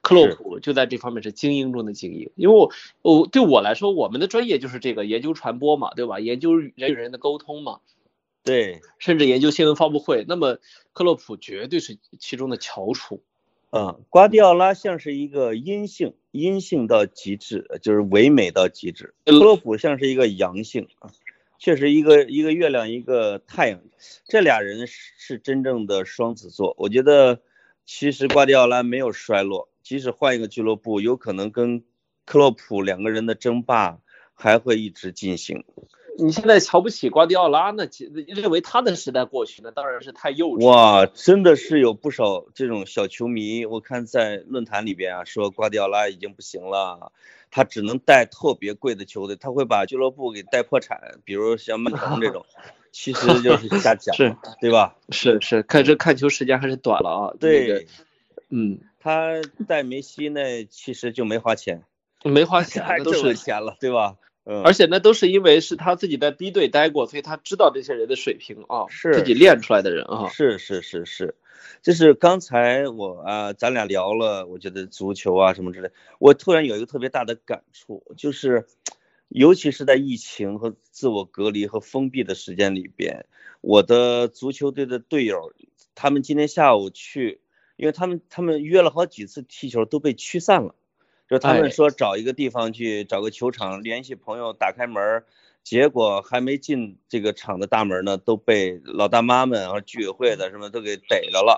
[0.00, 2.70] 克洛普就在这方面是精英中的精英，因为我
[3.02, 6.20] 我对我来说，我们的专业就是这个研究传播嘛，对吧？
[6.20, 7.80] 研究人与人的沟通嘛，
[8.44, 10.24] 对，甚至研究新闻发布会。
[10.28, 10.58] 那么
[10.92, 13.24] 克洛普绝对是其中的翘楚。
[13.70, 19.14] 嗯，瓜迪奥拉像是一个阴性，阴性到极致，就是唯美到极致。
[19.24, 21.10] 克洛普像是一个阳性啊，
[21.60, 23.82] 确实一个一个月亮一个太阳，
[24.24, 26.74] 这俩人是真正的双子座。
[26.78, 27.42] 我觉得
[27.84, 29.68] 其实瓜迪奥拉没有衰落。
[29.82, 31.84] 即使换一个俱乐部，有可能跟
[32.24, 33.98] 克洛普两个人的争霸
[34.32, 35.64] 还会一直进行。
[36.18, 37.88] 你现在瞧不起瓜迪奥拉，那
[38.26, 40.66] 认为他的时代过去，那当然是太幼稚。
[40.66, 47.12] 哇，真的是有不少这种小球迷，我看在论坛里边啊，说瓜迪奥拉已经不行了，
[47.50, 52.44] 他只能带特别贵的球队，他会把俱乐部给带破产，比如像曼城这种，
[52.92, 54.96] 其实就是瞎讲，是，对吧？
[55.10, 57.34] 是是，看这看球时间还是短了啊。
[57.38, 57.86] 对，
[58.50, 58.80] 嗯。
[59.02, 61.84] 他带梅西那其实就没花钱，
[62.22, 64.16] 没花钱， 都是钱了，对吧？
[64.50, 64.62] 嗯。
[64.64, 70.28] 而且那都是因为是他自己在 B 队待过，所以他知道这些人的水平啊，是自己练出来的人啊。
[70.28, 71.36] 是是是是，
[71.82, 78.66] 就是刚才我啊，咱俩聊了，我觉得足球啊什么之类，我突然有一个特别大的感触，就是
[79.28, 83.26] 尤其是在疫情和自我隔离和封闭的时间里边，
[83.60, 85.52] 我的足球队的队友，
[85.94, 87.40] 他们今天下午去。
[87.76, 90.74] 因为他们他们约了好几次踢球都被驱散了，
[91.30, 95.22] 就他们说找一个地方去找个球场，联系朋友打开门，
[95.62, 101.56] 结果还没进这个场的大门呢，都被老大妈们啊居委会的什么都给逮着了，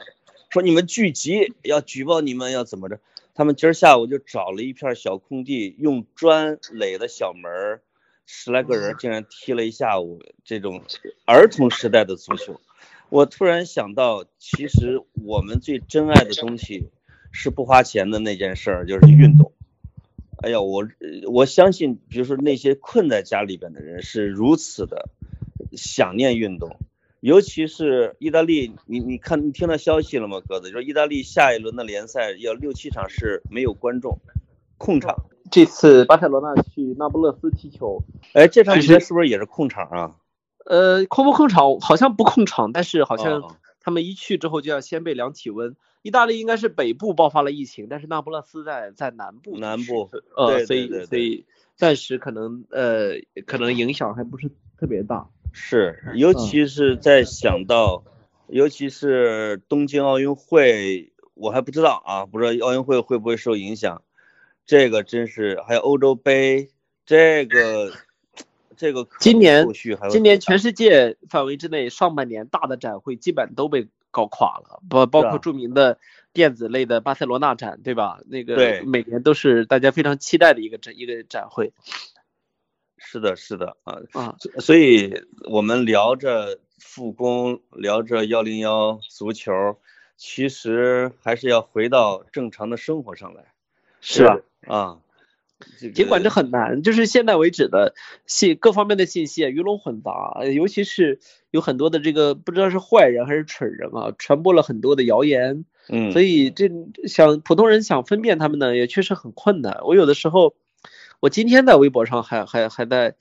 [0.51, 3.01] 说你们聚集要举报你们要怎么着？
[3.35, 7.81] 他们今儿下午就找了一片小空地，用砖垒的小门，
[8.27, 10.83] 十来个人竟然踢了一下午这种
[11.25, 12.61] 儿童时代的足球。
[13.09, 16.91] 我突然想到，其实我们最珍爱的东西
[17.31, 19.51] 是不花钱的那件事儿，就是运动。
[20.43, 20.89] 哎呀，我
[21.31, 25.09] 我相信，比如说那些困在家里边的人是如此的
[25.73, 26.77] 想念运动，
[27.21, 30.67] 尤其是意大利，你你看你听到消息了吗，鸽子？
[30.67, 34.19] 就说意大利下一轮的联赛要六七场是没有观众，
[34.79, 35.27] 控场。
[35.51, 38.03] 这次巴塞罗那去那不勒斯踢球，
[38.33, 40.17] 哎，这场比赛是不是也是控场啊？
[40.65, 43.43] 呃，控不控场好像不控场，但是好像
[43.83, 45.77] 他们一去之后就要先被量体温。
[46.03, 51.45] 意大利应该是北部爆发了疫情，但是那不勒斯在在南部，南部，呃，所以所以
[51.77, 55.29] 暂时可能呃可能影响还不是特别大。
[55.53, 58.03] 是，尤其是在想到，
[58.49, 64.03] 尤其是东京奥运会，我还不知道啊，不知道奥运会会不会受影响。
[64.67, 66.71] 这个真是，还有欧洲杯
[67.07, 67.93] 这个。
[68.77, 69.67] 这个今年
[70.11, 75.99] 今年全世界范围之内上半年大的展会基本都被搞垮了，包包括著名的
[76.33, 78.21] 电子类的巴塞罗那展，对吧？
[78.27, 81.73] 那个每年都是大家非常期待的一个展一个展会。
[82.97, 84.37] 是的，是的啊啊！
[84.61, 89.53] 所以我们聊着复工，聊着幺零幺足球，
[90.17, 93.53] 其实还是要回到正常的生活上来，
[94.01, 94.41] 是吧？
[94.67, 94.99] 啊。
[95.95, 97.95] 尽管这很难，就是现在为止的
[98.27, 101.21] 信各方面的信息啊鱼龙混杂，尤其是
[101.51, 106.71] 有很多的这个不知道是坏人还是蠢人啊，传播了很多的谣言，嗯，所以这
[107.07, 109.81] 想普通人想分辨他们呢，也确实很困难。
[109.85, 110.55] 我有的时候，
[111.21, 113.17] 我今天在微博上还还还在，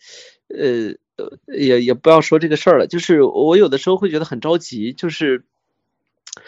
[0.48, 5.46] 呃呃，也也不要说这个事儿了，就是我有的时候会觉得很着急，就是。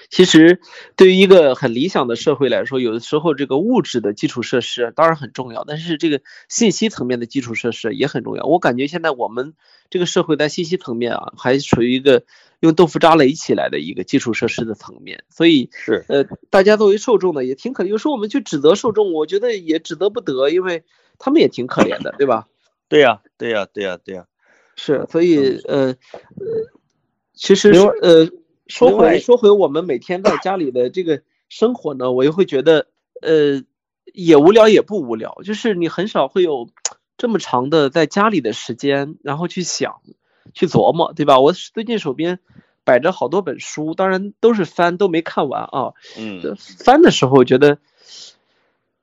[0.09, 0.61] 其实，
[0.95, 8.45] 对于一个很理想的社会来说，有的时候这个物质的基础设施当然很重要，但是这个信息层面的基础设施也很重要。
[8.45, 9.53] 我感觉现在我们
[9.89, 12.23] 这个社会在信息层面啊，还处于一个
[12.61, 15.25] 用豆腐渣垒起来的一个基础设施的层面。
[15.29, 17.83] 所以是呃，大家作为受众呢，也挺可。
[17.83, 20.83] 有时候我们去指责受众，我觉得也指责不得，因为
[21.19, 22.47] 他们也挺可怜的，对吧？
[22.87, 24.27] 对呀，对呀，对呀，对呀。
[24.77, 25.95] 是，所以呃呃，
[27.33, 27.71] 其实
[28.01, 28.29] 呃。
[28.67, 32.87] 说回说回我们每天在家里的这个生活呢，我又会觉得，
[33.21, 33.63] 呃，
[34.13, 36.69] 也无聊也不无聊，就是你很少会有
[37.17, 40.01] 这么长的在家里的时间，然后去想，
[40.53, 41.39] 去琢磨，对吧？
[41.39, 42.39] 我最近手边
[42.85, 45.93] 摆着好多本书，当然都是翻，都没看完啊。
[46.17, 46.55] 嗯。
[46.57, 47.79] 翻的时候觉得，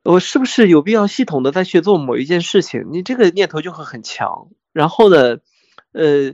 [0.02, 2.86] 我是不是有必要系统的再去做某一件事情？
[2.92, 4.48] 你这个念头就会很强。
[4.72, 5.38] 然后呢，
[5.92, 6.32] 呃。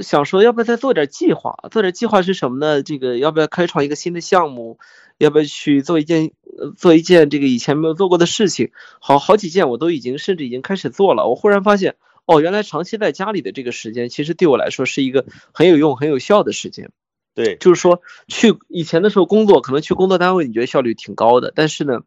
[0.00, 1.56] 想说要不要再做点计划？
[1.70, 2.82] 做点计划是什么呢？
[2.82, 4.78] 这个要不要开创一个新的项目？
[5.18, 8.70] 要不要去做一件呃做一件这个以前没有做过的事情？
[9.00, 11.28] 好好几件我都已经甚至已经开始做了。
[11.28, 16.90] 我忽然发现，哦，原来长期在家里的这个时间，其实对我来说是一个很有用、很有效的时间。
[17.34, 22.00] 对，就是说去以前的时候工作，可能去工作单位你觉得效率挺高的，但是呢，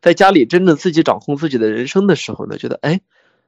[0.00, 3.00] 在家里真正自己掌控自己的人生的时候呢，觉得哎，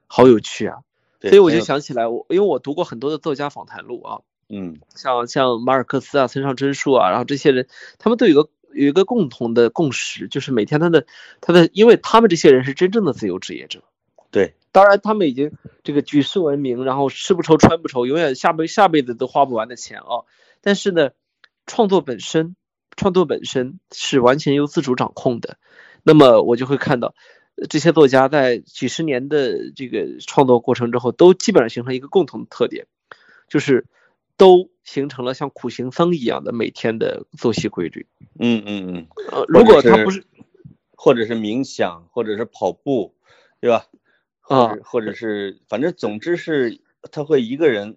[0.06, 0.78] 好有趣啊。
[1.24, 7.66] 对所以我就想起来，我因为我读过很多的作家访谈录啊，嗯像像马尔克斯啊、村上春树啊，然后这些人，
[7.98, 11.06] 他们都有个有一个共同的共识，就是每天他的
[11.40, 13.82] 他的，因为他们这些人是真正的自由职业者。
[14.30, 15.52] 对，当然他们已经
[15.82, 20.26] 这个举世闻名，然后吃不愁穿不愁，永远下辈下辈子都花不完的钱啊。
[20.60, 21.10] 但是呢，
[21.66, 22.56] 创作本身，
[22.96, 25.56] 创作本身是完全由自主掌控的。
[26.02, 27.14] 那么我就会看到，呃
[27.68, 32.86] 这些作家在几十年的这个创作过程之后，都基本上形成一个共同的特点，
[33.48, 33.86] 就是
[34.36, 38.06] 都形成了像苦行僧一样的每天的作息规律。
[38.38, 40.24] 嗯嗯嗯，呃，如果他不是
[40.96, 43.14] 或者是冥想，或者是跑步，
[43.60, 43.86] 对吧？
[44.42, 46.80] 啊或者是反正总之是
[47.10, 47.96] 他会一个人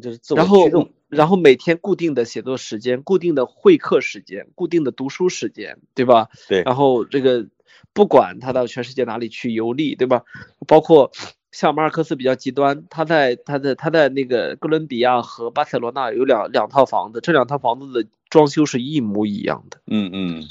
[0.00, 0.92] 就是自我驱动。
[1.08, 6.28] 然后每天固定的写作时间、固定的会客时间、固定的读书时间，对吧？
[6.48, 7.48] 对然后这个
[7.92, 10.22] 不管他到全世界哪里去游历，对吧？
[10.66, 11.10] 包括
[11.50, 19.80] 像马尔克斯比较极端，他在他在他在那个哥伦比亚和巴塞罗那有两两套房子，这两套房子的装修是一模一样的。
[19.86, 20.44] 嗯嗯，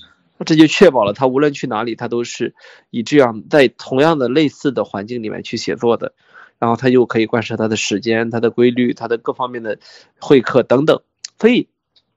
[0.46, 2.54] 这就确保了他无论去哪里，他都是
[2.90, 6.14] 以这样在同样的类似的环境里面去写作的，
[6.58, 9.80] 然后他又可以贯彻他的时间、他的规律、他的各方面的
[10.20, 11.02] 会客等等，
[11.40, 11.70] 所以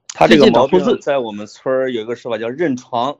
[0.09, 3.19] 他这个毛病在我们村儿有一个说法叫认床，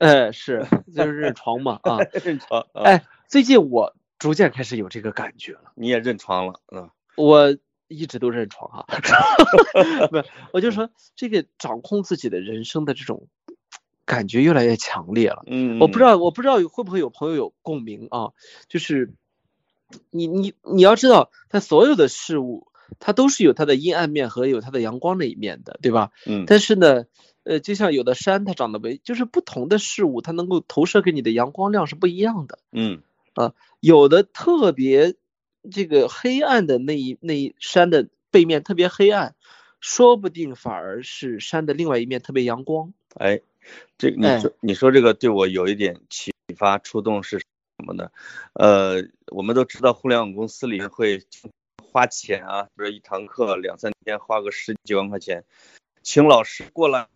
[0.00, 2.66] 嗯哎是 就是认床嘛啊， 认床。
[2.72, 7.56] 啊，哎，最近我逐渐开始有这个感觉了，你也认床了，嗯我
[7.88, 8.84] 一直都认床啊，
[10.10, 13.28] 不是，我就说这个掌控自己的人生的这种
[14.06, 15.42] 感觉越来越强烈了。
[15.46, 18.30] 嗯，我不知道，我不知道会不会有朋友有共鸣啊？
[18.68, 19.12] 就是
[20.10, 22.68] 你你你要知道，它所有的事物，
[23.00, 26.10] 它都是有它的阴暗面和有它的阳光的一面的，对吧？
[26.26, 27.04] 嗯，但是呢，
[27.50, 32.60] 呃，就像有的山，它长得为就是不同的事物，它能够投射给你的阳光量是不一样的。
[32.70, 33.02] 嗯
[33.34, 35.16] 啊有的特别
[35.68, 39.34] 这个黑暗的那一那一山的背面特别黑暗，
[39.80, 42.94] 说不定反而是山的另外一面特别阳光。
[43.14, 43.40] 哎，
[43.98, 47.44] 这你哎说你说这个对我有一点启发触动是什
[47.84, 48.12] 么呢？
[48.52, 51.24] 呃，我们都知道互联网公司里会
[51.92, 55.44] 花钱啊，比如一堂课两三天花个十几万块钱，
[56.04, 57.08] 请老师过来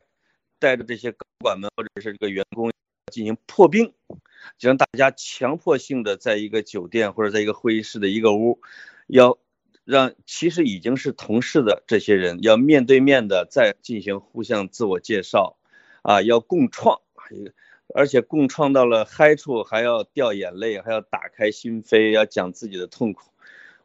[0.65, 2.73] 带着这些高管们或者是这个员工
[3.12, 3.93] 进行破冰，
[4.57, 8.62] 就让大家强迫性的在一个酒店或者在一个会议室的一个屋，
[9.07, 9.37] 要
[9.85, 15.59] 让其实已经是同事的这些人要面对面的再进行互相自我介绍。
[16.01, 17.01] 啊，要共创，
[17.95, 23.31] 而且共创到了嗨处，还要掉眼泪，还要打开心扉，要讲自己的痛苦。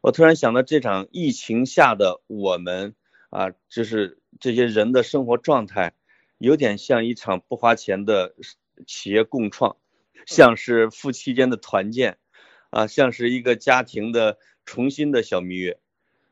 [0.01, 2.93] 我突然想到，这场疫情下的我们
[3.29, 5.93] 啊，就是这些人的生活状态，
[6.39, 8.33] 有点像一场不花钱的
[8.87, 9.77] 企业共创，
[10.25, 12.17] 像是夫妻间的团建，
[12.71, 15.77] 啊，像是一个家庭的重新的小蜜月，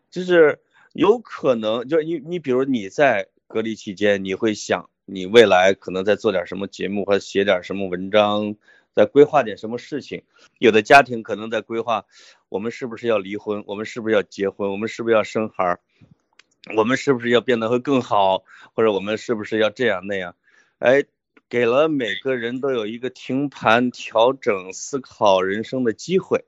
[0.10, 0.60] 就是
[0.93, 4.89] 有可能，就是你你比如你在隔离期间，你会想。
[5.10, 8.58] 你未来可能在做点什么节目，或者写点什么文章，
[8.91, 10.24] 在规划点什么事情。
[10.60, 12.05] 有的家庭可能在规划，
[12.49, 13.64] 我们是不是要离婚？
[13.68, 14.70] 我们是不是要结婚？
[14.70, 15.80] 我们是不是要生孩儿？
[16.76, 18.43] 我们是不是要变得会更好？
[18.74, 20.36] 或者我们是不是要这样那样？
[20.80, 21.03] 哎，
[21.49, 26.45] 给了每个人都有一个停盘、调整、思考人生的机会。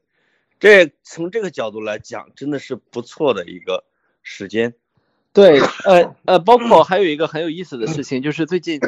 [0.59, 3.85] 这从这个角度来讲，真的是不错的一个
[4.21, 4.75] 时间。
[5.31, 8.81] 对，呃呃，包括还有一个很有意思的事情，就是最近，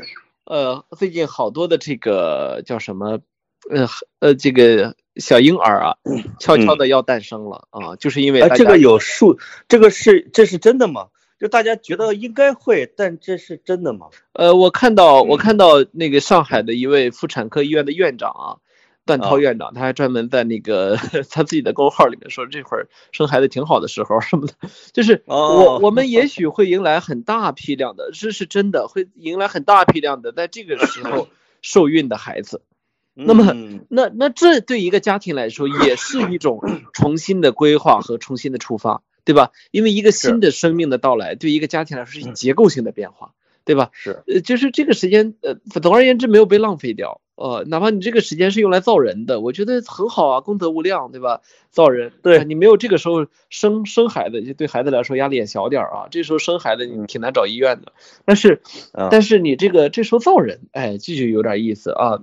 [0.43, 3.21] 呃，最近好多的这个叫什么，
[3.69, 3.87] 呃
[4.19, 5.97] 呃，这个小婴儿啊，
[6.39, 11.07] 悄悄的要诞生了啊，就是因为这个有数，这个是这是真的吗？
[11.41, 14.09] 就大家觉得应该会，但这是真的吗？
[14.33, 18.61] 呃，我看到我看到那个上海的一位妇产科医院的院长啊，
[19.07, 20.97] 段涛啊院长，他还专门在那个
[21.31, 24.53] 他自己的公号里面说，这会儿生孩子挺好的时候什么的，
[24.93, 31.27] 就是我哦我们也许会迎来很大批量的，这是真的，会迎来很大批量的在这个时候
[31.63, 32.61] 受孕的孩子。
[33.13, 36.61] 那么嗯那那这对一个家庭来说也是一种
[36.93, 39.51] 重新的规划和重新的出发，对吧？
[39.71, 43.33] 因为一个新的生命的到来，对一个家庭来说是结构性的变化，
[43.65, 43.91] 对吧？
[43.93, 47.21] 是呃，就是这个时间，呃，总而言之没有被浪费掉。
[47.35, 51.41] 呃，哪怕你这个时间是用来造人的，我觉得很好啊，功德无量，对吧？
[51.71, 56.07] 造人，对你没有这个时候生生孩子，就对孩子来说压力也小点儿啊。
[56.11, 57.93] 这时候生孩子你挺难找医院的，
[58.25, 58.61] 但是，
[59.09, 62.21] 但是你这个这时候造人，哎，这就有点意思啊。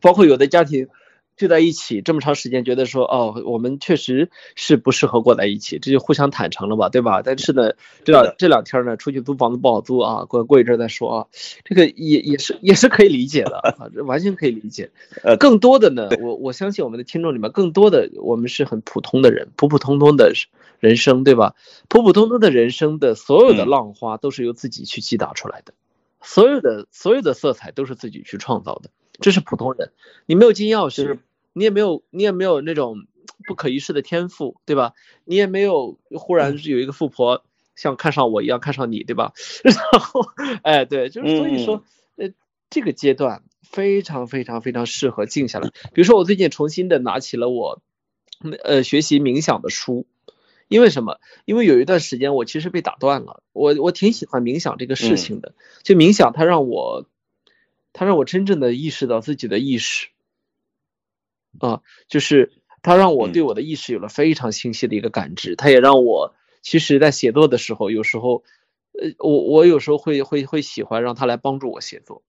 [0.00, 0.88] 包括有的家庭。
[1.38, 7.22] 聚在一起这么长时间，觉得说哦，我们确实是不适合过在一起，这就互相坦诚了吧，对吧？
[7.24, 7.72] 但是呢，
[8.04, 11.26] 这两这两天呢，出去租房子不好租啊，过过一阵再说啊，
[11.64, 14.90] 这个也也是也是可以理解的 啊，这完全可以理解。
[15.22, 20.32] 呃，更多的呢，我我相信我们的听众里面更多的我们是很普通的人，普普通通的
[20.80, 21.54] 人生，对吧？
[21.88, 25.72] 普普通通的人生的所有的浪花都是由自己去击打出来的，
[26.20, 29.92] 所有的所有的色彩都是自己去创造的，这是普通人，
[30.26, 31.18] 你没有金钥匙。
[31.58, 33.06] 你也没有，你也没有那种
[33.46, 34.94] 不可一世的天赋，对吧？
[35.24, 37.44] 你也没有忽然有一个富婆
[37.74, 39.32] 像看上我一样看上你，对吧？
[39.64, 40.22] 然后，
[40.62, 41.84] 哎，对，就是所以说，
[42.16, 42.30] 呃，
[42.70, 45.70] 这个阶段非常非常非常适合静下来。
[45.92, 47.80] 比如说，我最近重新的拿起了我，
[48.64, 50.06] 呃，学习冥想的书，
[50.68, 51.20] 因为什么？
[51.44, 53.42] 因为有一段时间我其实被打断了。
[53.52, 57.06] 我我挺喜欢冥想这个事情的，就冥想它让我，
[57.92, 60.08] 它让我真正的意识到自己的意识。
[61.58, 68.42] 啊，就是他让我对我的意识有了非常清晰的一个感知，他也让我其实，在写作的时候，有时候，
[68.92, 72.22] 呃，我我有时候会会会喜欢让他来帮助我写作，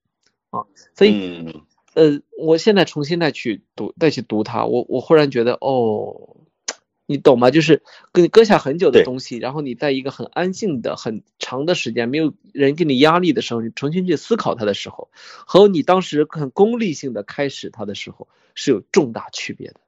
[0.49, 0.65] 啊，
[0.95, 1.63] 所以，
[1.93, 6.37] 呃，我现在重新再去读再去读它，我我忽然觉得，哦。
[7.09, 7.49] 你懂吗？
[7.49, 7.81] 就是
[8.11, 15.09] 跟你搁下很久的东西，然后你在一个很安静的、很长的时间，没有人给你压力的时候，你重新去思考它的时候，
[15.47, 19.79] 和你当时很功利性的开始它的时候，是有重大区别的。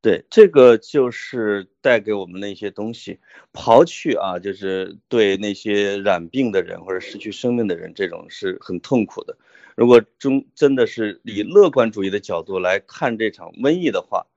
[0.00, 3.18] 对，这个就是带给我们的一些东西，
[3.52, 9.36] 刨去啊，就是对那些染病的人或者失去生命的人，这种是很痛苦的。
[9.74, 14.28] 如果中真的是以乐观主义的角度来看这场瘟疫的话。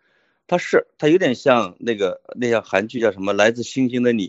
[0.51, 4.27] 他是，他有点像那个那叫韩剧叫什么《来自星星的你》，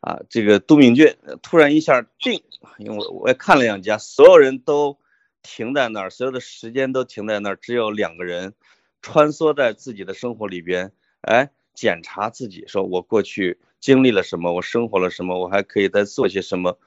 [0.00, 2.42] 啊，这个都敏俊突然一下定，
[2.76, 4.98] 因为我我也看了两家，所有人都
[5.42, 8.52] 停在那儿，所有的时间都停在那儿，只有两个人
[9.00, 10.92] 穿梭在自己的生活里边，
[11.22, 16.78] 哎，检查自己，说我过去经历了什么，我生活了什么，我还可以再做些什么，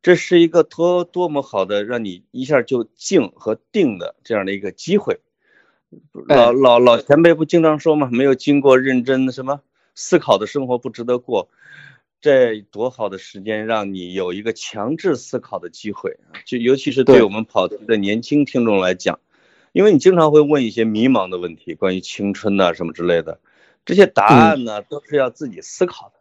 [0.00, 5.20] 这是一个多多么好的让你一下就静和定的这样的一个机会。
[6.28, 8.08] 老老老前辈不经常说吗？
[8.12, 9.60] 没有经过认真的什么
[9.94, 11.48] 思考的生活不值得过。
[12.20, 19.20] 这多好的时间，让你有一个强制思考的机会就尤其是对我们跑题的年轻听众来讲，
[19.72, 23.38] 因为你经常会问一些迷茫的问题，关于青春呐什么之类的，
[23.84, 26.14] 这些答案呢都是要自己思考的。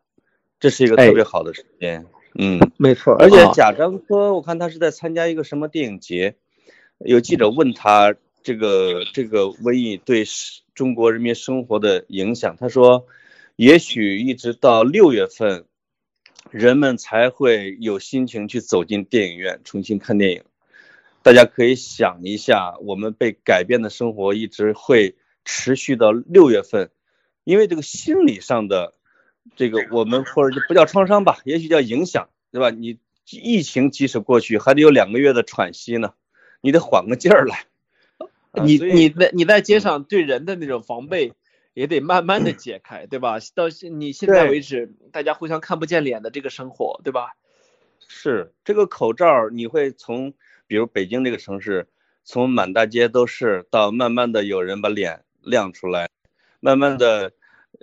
[0.60, 2.06] 这是一个特别好的时间。
[2.38, 3.16] 嗯，没错。
[3.16, 6.36] 而且贾樟柯，我看他是在参加一个什么电影节，
[7.00, 8.16] 有记者问他。
[8.46, 10.24] 这个这个瘟疫对
[10.76, 13.08] 中国人民生活的影响，他说，
[13.56, 15.66] 也许一直到六月份，
[16.52, 20.44] 人们才会有心情去走进电影院重新看电影。
[21.24, 26.92] 大家可以想一下，我们被改变的生活一直会持续到六月份，
[27.46, 28.94] 因为这个心理上的
[29.56, 32.70] 这个我们或者就不叫创伤吧，也许叫影响，对吧？
[32.70, 36.14] 你疫情即使过去，还得有两个月的喘息呢，
[36.62, 37.66] 你得缓个劲儿来。
[38.64, 41.34] 你你在你在街上对人的那种防备
[41.74, 43.38] 也得慢慢的解开，对吧？
[43.54, 47.36] 到现你现在为止，大家互相看不见脸的这个生活，对吧？
[48.08, 50.34] 是这个口罩，你会从
[50.68, 51.88] 比如北京这个城市，
[52.24, 56.10] 从满大街都是，到慢慢的有人把脸亮出来，
[56.60, 57.34] 慢慢的，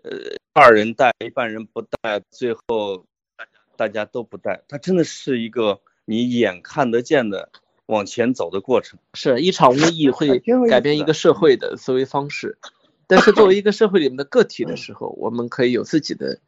[0.03, 3.07] 呃，二人戴，一半人不戴，最后
[3.37, 7.51] 大家大家都不戴，它真的是一个你眼看得见的。
[7.87, 10.39] 往前走的过程是一场瘟疫会
[10.71, 12.59] 改变一个社会的思维方式，
[13.07, 16.41] 但是作为一个社会里面的个体的时候，我们可以有自己的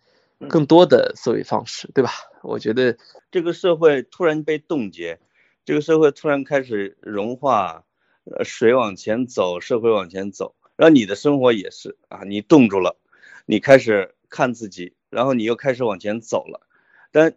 [0.49, 2.11] 更多的思维方式，对吧？
[2.43, 2.97] 我觉得
[3.31, 5.19] 这个社会突然被冻结，
[5.65, 7.85] 这个社会突然开始融化，
[8.25, 12.97] 呃，水往前走，社会往前走，然后你的生活也是啊，你冻住了，
[13.45, 16.67] 你开始看自己，然后你又开始往前走了，
[17.13, 17.35] 但。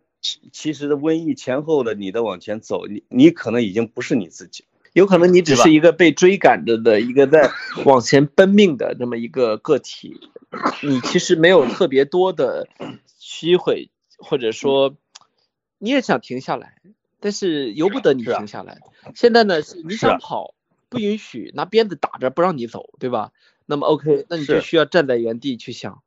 [0.51, 7.51] 其实的瘟疫前后的你的往前走，你你可能已经不是你自己，有可能你只是一个被追赶着的一个在
[7.85, 10.19] 往前奔命的这么一个个体，
[10.81, 12.67] 你其实没有特别多的
[13.17, 14.95] 机会，或者说
[15.77, 16.81] 你也想停下来，
[17.19, 18.79] 但是由不得你停下来。
[19.15, 20.53] 现在呢是你想跑，
[20.89, 23.31] 不允许拿鞭子打着不让你走，对吧？
[23.65, 26.01] 那么 OK，那你就需要站在原地去想。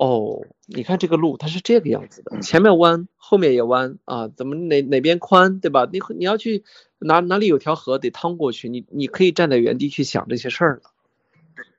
[0.00, 5.86] 哦，你看这个路它是这个样子的，前面弯，后面也弯啊，怎么哪哪边宽，对吧？
[5.92, 6.64] 你你要去
[6.98, 10.90] 哪哪里有条河得趟过去，你你可以站在原地去想这些事儿了。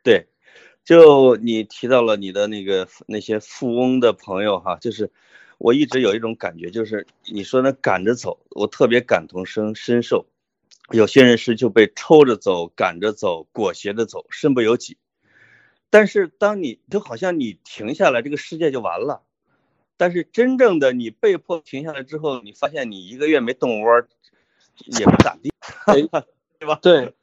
[0.04, 0.28] 对，
[0.86, 5.10] 就你提到了你的那个那些富翁的朋友哈，就是
[5.58, 10.28] 我一直有一种感觉，就是你说那赶着走，我特别感同身身受。
[10.92, 14.98] 有些人是就被抽着走、赶着走、裹挟着走，身不由己。
[15.92, 19.22] 但是当你就好像你停下来，这个世界就完了。
[19.98, 24.02] 但是真正的你被迫停下来之后，你发现你一个月没动窝，
[25.00, 25.52] 也不咋地，
[25.86, 26.80] 对吧？
[26.82, 27.14] 对，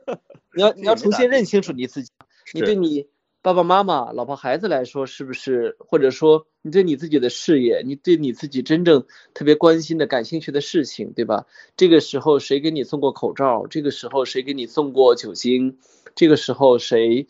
[0.54, 2.10] 你要 你要重新认清楚你自己，
[2.54, 3.08] 你对你
[3.42, 5.76] 爸爸妈妈、老婆孩子来说，是不是？
[5.80, 11.46] 或者说你对你自己的事业，你对你自己真正特别关心的、感兴趣的事情，对吧？
[11.76, 13.66] 这个时候谁给你送过口罩？
[13.66, 15.78] 这个时候谁给你送过酒精？
[16.14, 17.26] 这个时候谁？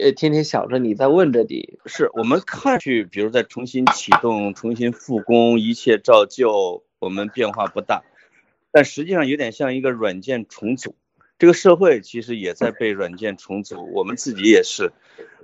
[0.00, 8.02] 呃，天天想着你在问着你，是我们看去，比如在重新启动、重新复工，一切照旧，我们变化不大，
[8.72, 10.96] 但实际上有点像一个软件重组。
[11.38, 14.90] 这个社会其实也在被软件重组，我们自己也是，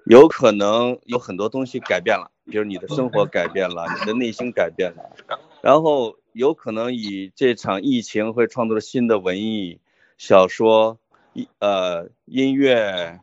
[0.06, 5.16] 有可能有很多东西改变了，比如你的生活改变了，你的内心改变了，
[5.62, 9.80] 然后有可能以这场疫情会创作新的文艺
[10.16, 10.98] 小说、
[11.34, 13.20] 一呃音乐。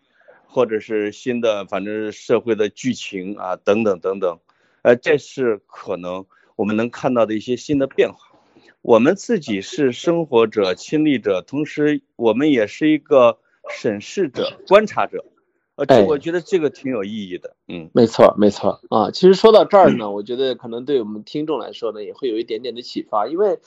[0.57, 4.39] 或者是新的，反正社会的剧情啊，等等等等，
[4.81, 8.17] 呃，这是可能我们能看到的一些新的变化。
[8.81, 13.37] 我们自己是生活者、亲历者，同时我们也是一个
[13.69, 15.23] 审视者、观察者。
[15.75, 17.55] 呃，这我觉得这个挺有意义的。
[17.67, 19.11] 嗯，没错，没错啊。
[19.11, 23.59] 其实说到这儿呢，我觉得可能对我们听众来说呢，也会有一点点的启发，因为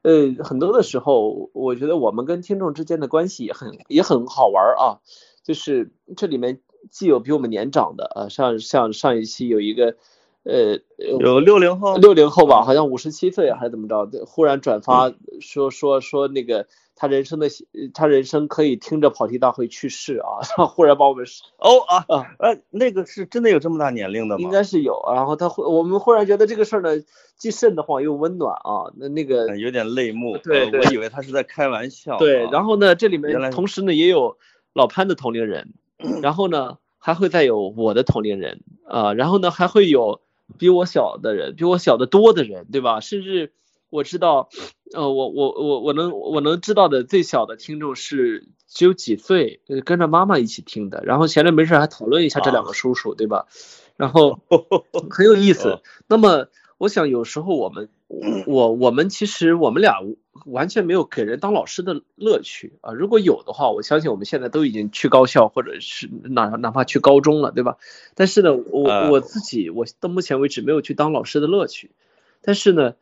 [0.00, 5.04] 呃，很多的时候，我觉得我们跟听众之间的关系也很也很好玩啊。
[5.48, 9.96] 就是这里面既有比我们年长的啊，像像上一期有一个，
[10.42, 10.78] 呃，
[11.18, 17.48] 有六零后，六零后吧，好像五十七岁还是怎么着，忽然转发说说说那个他人生的
[17.94, 21.24] 他人生可以听着跑题大会去世啊， 然后忽然把我们
[21.56, 24.42] 哦啊啊，呃，那个是真的有这么大年龄的吗？
[24.42, 27.02] 应该是有，然后他我们忽然觉得这个事儿呢，
[27.38, 34.36] 既瘆得慌又温暖啊，那那个有点泪目，对，我以为他是在开玩笑，对，然后呢，这里面同时呢也有。
[34.78, 35.74] 老潘的同龄人，
[36.22, 40.22] 然后呢，还会再有我的同龄人啊，然后呢，还会有
[40.56, 43.00] 比我小的人，比我小的多的人，对吧？
[43.00, 43.52] 甚至
[43.90, 44.48] 我知道，
[44.94, 53.46] 呃，我我我我能我能知道的最小的听众是只有几岁，跟着妈妈一起听的，然后闲着没事还讨论一下这两个叔叔，对吧？
[53.96, 54.40] 然后
[55.10, 55.82] 很有意思。
[56.06, 56.46] 那么。
[56.78, 57.88] 我想有时候我们，
[58.46, 59.96] 我我们其实我们俩
[60.46, 62.92] 完全没有给人当老师的乐趣啊。
[62.92, 67.78] 如果有的话，我相信我们现在都已经去高校或者是哪哪怕去高中了，对吧？
[68.14, 71.90] 但是呢，我我自己我到目前为止没有去当老师的乐趣。
[72.42, 72.94] 但是呢，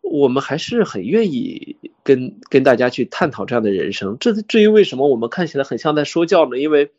[0.00, 4.16] 我们还是很愿意跟跟大家去探讨这样的人生。
[4.20, 6.58] 这至于为什么我们看起来很像在说教呢？
[6.58, 6.92] 因为。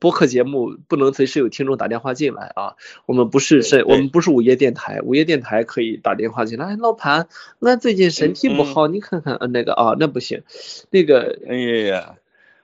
[0.00, 2.76] 播客节目不能随时有听众打电话进来啊！
[3.04, 6.74] 我们不是是，我们不是午夜电台，午夜电台可以打电话进来。
[6.76, 7.28] 老潘，
[7.60, 10.42] 俺最近身体不好，你看看，那个啊，那不行，
[10.88, 11.54] 那个，哎
[11.86, 12.16] 呀，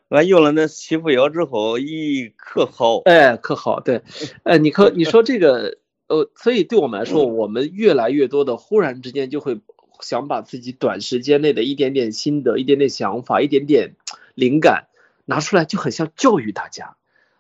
[0.09, 4.01] 俺用了那洗肤药之后，咦，可好，哎，可好，对，
[4.43, 5.76] 哎， 你可你说这个，
[6.07, 9.61] 呃，所以对我们来说，我们越来越多的忽然之间就会
[10.01, 13.93] 想把自己短时间内的一点点心得、一点点想法、一点点
[14.34, 14.87] 灵感
[15.26, 16.97] 拿出来，就很像教育大家。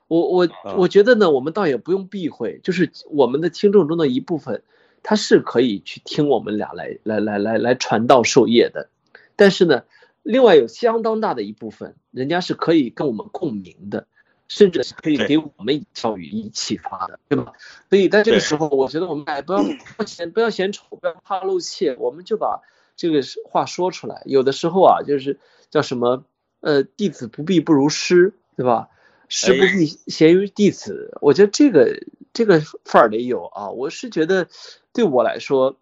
[0.08, 4.62] 我我我觉得呢，我们倒也不用避讳，就是我们的听众中的一部分，
[5.02, 8.88] 他是可以去听我们俩来来来来来传道授业的，
[9.34, 9.82] 但是呢，
[10.22, 14.06] 另外有相当大的一部分，人家是可以跟我们共鸣的，
[14.46, 17.52] 甚至是可以给我们教育以启发的，对吧？
[17.90, 22.60] 所以在这个时候，我觉得我们哎不要不要嫌不要嫌丑，不要怕露怯，我们就把
[22.96, 24.22] 这个话说出来。
[24.24, 26.24] 有的时候啊，就是叫什么
[26.60, 28.88] 呃，弟子不必不如师，对吧？
[29.28, 32.02] 师不必贤于弟子，我觉得这个
[32.32, 33.70] 这个范儿得有啊。
[33.70, 34.48] 我是觉得，
[34.92, 35.76] 对我来说，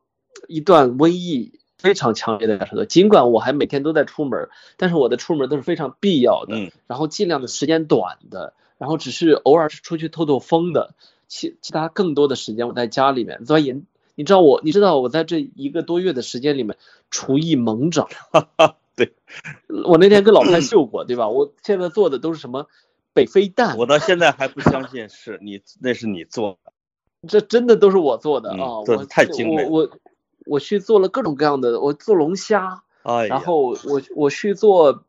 [0.49, 2.87] 一段瘟疫非常强烈的感受的。
[2.87, 10.95] 尽管我还每天都在出门，但是我的出门都是非常必要的，然后尽量的时间短的，然后只是偶尔是出去透透风的。
[11.27, 13.87] 其其他更多的时间我在家里面钻研。
[14.15, 16.77] 你知道我，你知道我在这一个多月的时间里面
[17.11, 18.09] 厨艺猛涨。
[18.95, 19.13] 对，
[19.87, 21.29] 我那天跟老潘秀过，对吧？
[21.29, 22.69] 我现在做的都是什么？
[23.15, 26.73] 北非蛋，我到现在还不相信是你 那是你做的，
[27.29, 28.83] 这真的都是我做的啊！
[28.85, 29.91] 做的太精美，我我
[30.47, 32.83] 我去做了各种各样的，我做龙虾，
[33.29, 35.05] 然后我我去做，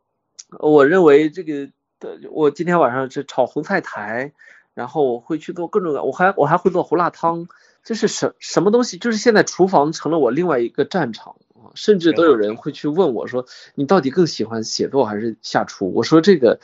[0.59, 4.33] 我认为这个的我今天晚上是炒红菜苔，
[4.75, 7.47] 然后我会去做各种，我还我还会做胡辣汤，
[7.83, 8.99] 这是什什么东西？
[8.99, 15.91] 就是现在厨房成了我另外一个战场啊，甚至都有人会去问我说，你到底更喜欢写作还是下厨？
[15.91, 16.59] 我说这个。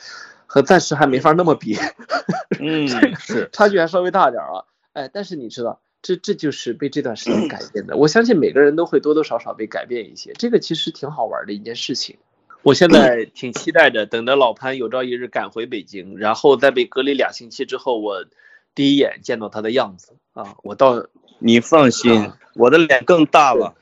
[0.52, 1.78] 和暂时还没法那么比。
[2.60, 2.86] 嗯，
[3.16, 4.68] 是，差距还稍微大点啊。
[4.92, 7.96] 哎，但是你知道，这这就是被这段时间改变的。
[7.96, 10.34] 我相信每个人都会多多少少被改变一些。
[10.34, 12.18] 这个其实挺好玩的一件事情。
[12.62, 18.26] 我现在 挺期待着，等着老潘有朝一日赶回北京，然后再被隔离两星期之后，我
[18.74, 20.12] 第一眼见到他的样子。
[20.34, 21.06] 啊，我到，
[21.38, 23.74] 你放心，我的脸更大了。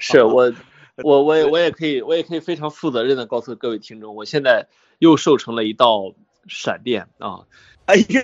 [0.00, 0.54] 是我。
[1.02, 4.66] 我我也我也可以，我也可以非常负责任的告诉各位听众，我现在
[4.98, 6.12] 又瘦成了一道
[6.48, 7.40] 闪电啊！
[7.86, 8.22] 哎呀，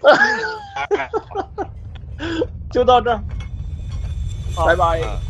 [2.70, 3.22] 就到这儿，
[4.66, 5.28] 拜拜。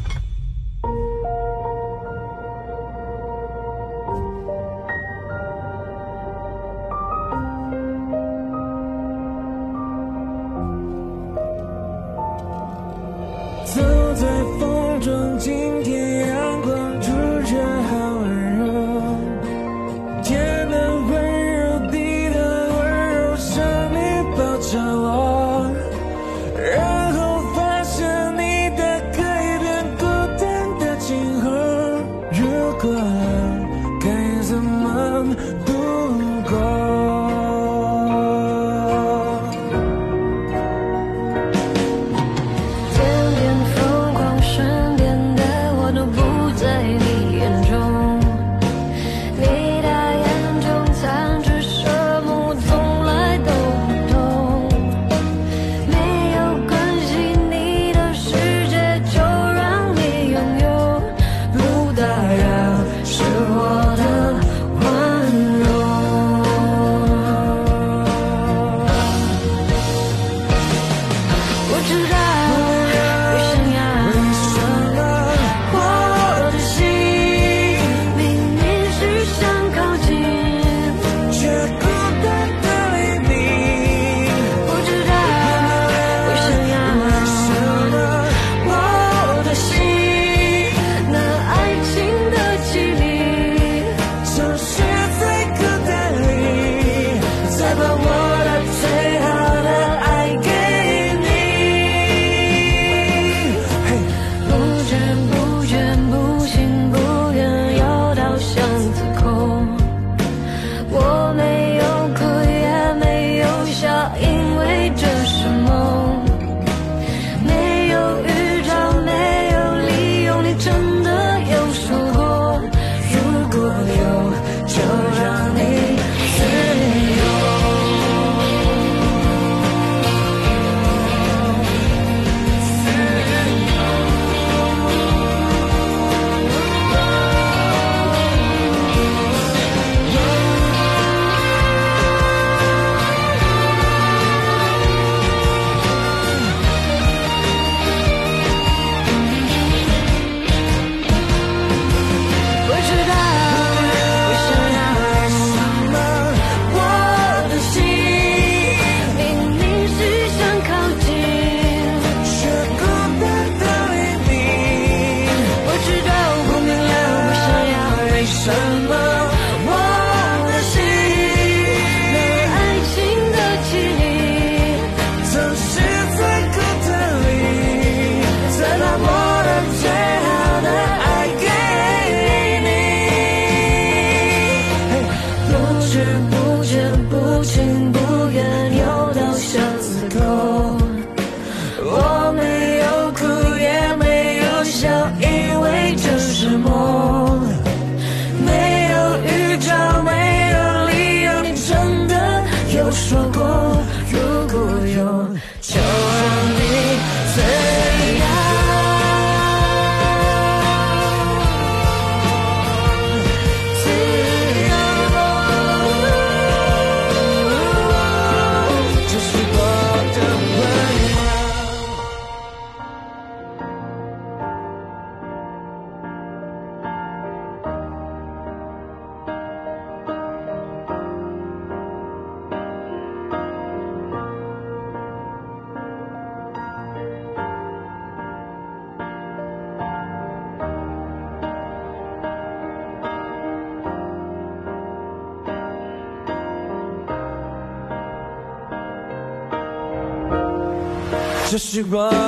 [251.79, 252.28] you?